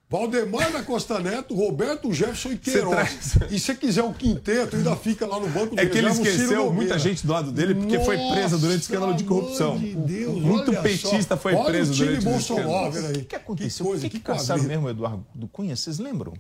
[0.10, 2.96] Valdemar da Costa Neto, Roberto Jefferson e Queiroz.
[2.96, 6.08] traz- E se quiser um quinteto, ainda fica lá no banco de É que ele
[6.08, 9.78] o esqueceu muita gente do lado dele porque foi presa durante o escândalo de corrupção.
[9.78, 11.42] De Deus, Muito petista só.
[11.42, 13.18] foi Olha preso o time durante Bolsonaro, escândalo.
[13.20, 13.86] O que aconteceu?
[13.86, 14.68] coisa, Por que, que que caçaram quadrilha.
[14.70, 15.76] mesmo o Eduardo Cunha?
[15.76, 16.34] Vocês lembram?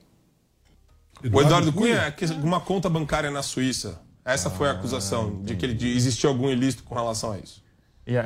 [1.24, 3.99] O Eduardo Cunha é que- uma conta bancária na Suíça.
[4.24, 7.64] Essa foi a acusação de que ele de, existiu algum ilícito com relação a isso.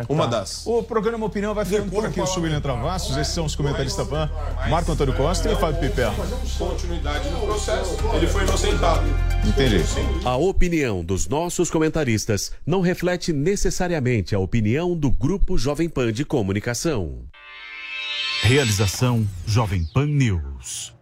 [0.09, 0.65] Uma das.
[0.67, 3.15] O programa Opinião vai ficando por aqui no Sublinha Travassos.
[3.15, 4.29] Esses são os comentaristas PAN,
[4.69, 6.11] Marco Antônio Costa e Fábio Piper.
[6.57, 7.97] Continuidade no processo.
[8.13, 9.07] Ele foi inocentado.
[9.47, 9.81] Entendi.
[10.25, 16.25] A opinião dos nossos comentaristas não reflete necessariamente a opinião do Grupo Jovem Pan de
[16.25, 17.23] Comunicação.
[18.41, 20.93] Realização Jovem Pan News.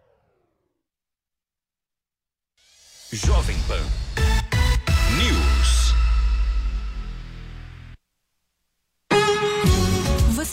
[3.11, 4.36] Jovem Pan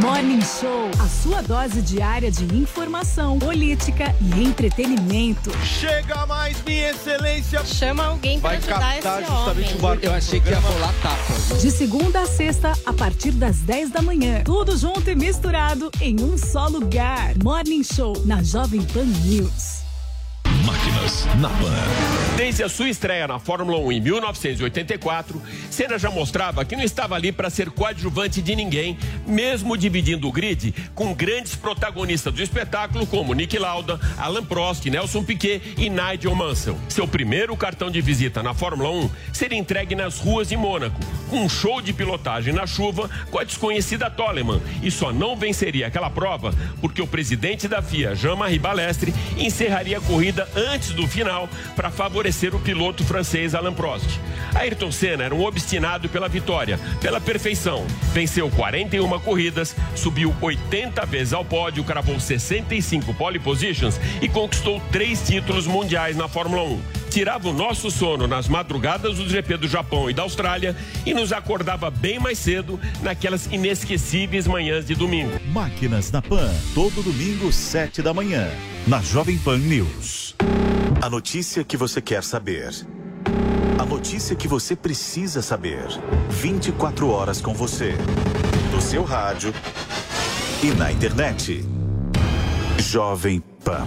[0.00, 5.50] Morning Show, a sua dose diária de informação, política e entretenimento.
[5.64, 7.64] Chega mais, minha excelência.
[7.64, 9.78] Chama alguém pra Vai ajudar captar esse justamente homem.
[9.78, 11.56] o barco Eu achei que ia rolar tapa.
[11.60, 14.42] De segunda a sexta, a partir das 10 da manhã.
[14.44, 17.32] Tudo junto e misturado em um só lugar.
[17.42, 19.87] Morning Show, na Jovem Pan News.
[21.40, 22.08] Na Pan.
[22.36, 27.14] Desde a sua estreia na Fórmula 1 em 1984, Senna já mostrava que não estava
[27.14, 28.96] ali para ser coadjuvante de ninguém,
[29.26, 35.24] mesmo dividindo o grid com grandes protagonistas do espetáculo como Nick Lauda, Alan Prost, Nelson
[35.24, 36.78] Piquet e Nigel Mansell.
[36.88, 41.40] Seu primeiro cartão de visita na Fórmula 1 seria entregue nas ruas de Mônaco, com
[41.40, 46.10] um show de pilotagem na chuva com a desconhecida Toleman, e só não venceria aquela
[46.10, 51.90] prova porque o presidente da FIA, Jean-Marie Balestre, encerraria a corrida antes do final para
[51.90, 54.18] favorecer o piloto francês Alain Prost.
[54.54, 57.86] Ayrton Senna era um obstinado pela vitória, pela perfeição.
[58.12, 65.20] Venceu 41 corridas, subiu 80 vezes ao pódio, cravou 65 pole positions e conquistou três
[65.26, 66.97] títulos mundiais na Fórmula 1.
[67.10, 71.32] Tirava o nosso sono nas madrugadas do GP do Japão e da Austrália e nos
[71.32, 75.32] acordava bem mais cedo naquelas inesquecíveis manhãs de domingo.
[75.46, 78.48] Máquinas na Pan, todo domingo, 7 da manhã,
[78.86, 80.36] na Jovem Pan News.
[81.00, 82.70] A notícia que você quer saber.
[83.78, 85.86] A notícia que você precisa saber.
[86.28, 87.94] 24 horas com você.
[88.72, 89.54] No seu rádio
[90.62, 91.64] e na internet.
[92.78, 93.86] Jovem Pan.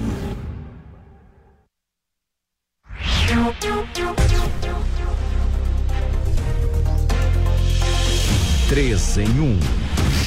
[8.68, 9.58] Três em um.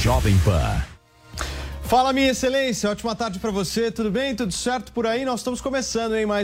[0.01, 0.83] Jovem Pan.
[1.83, 2.89] Fala, minha excelência.
[2.89, 3.91] Ótima tarde para você.
[3.91, 4.35] Tudo bem?
[4.35, 5.23] Tudo certo por aí?
[5.23, 6.25] Nós estamos começando, hein?
[6.25, 6.43] Mais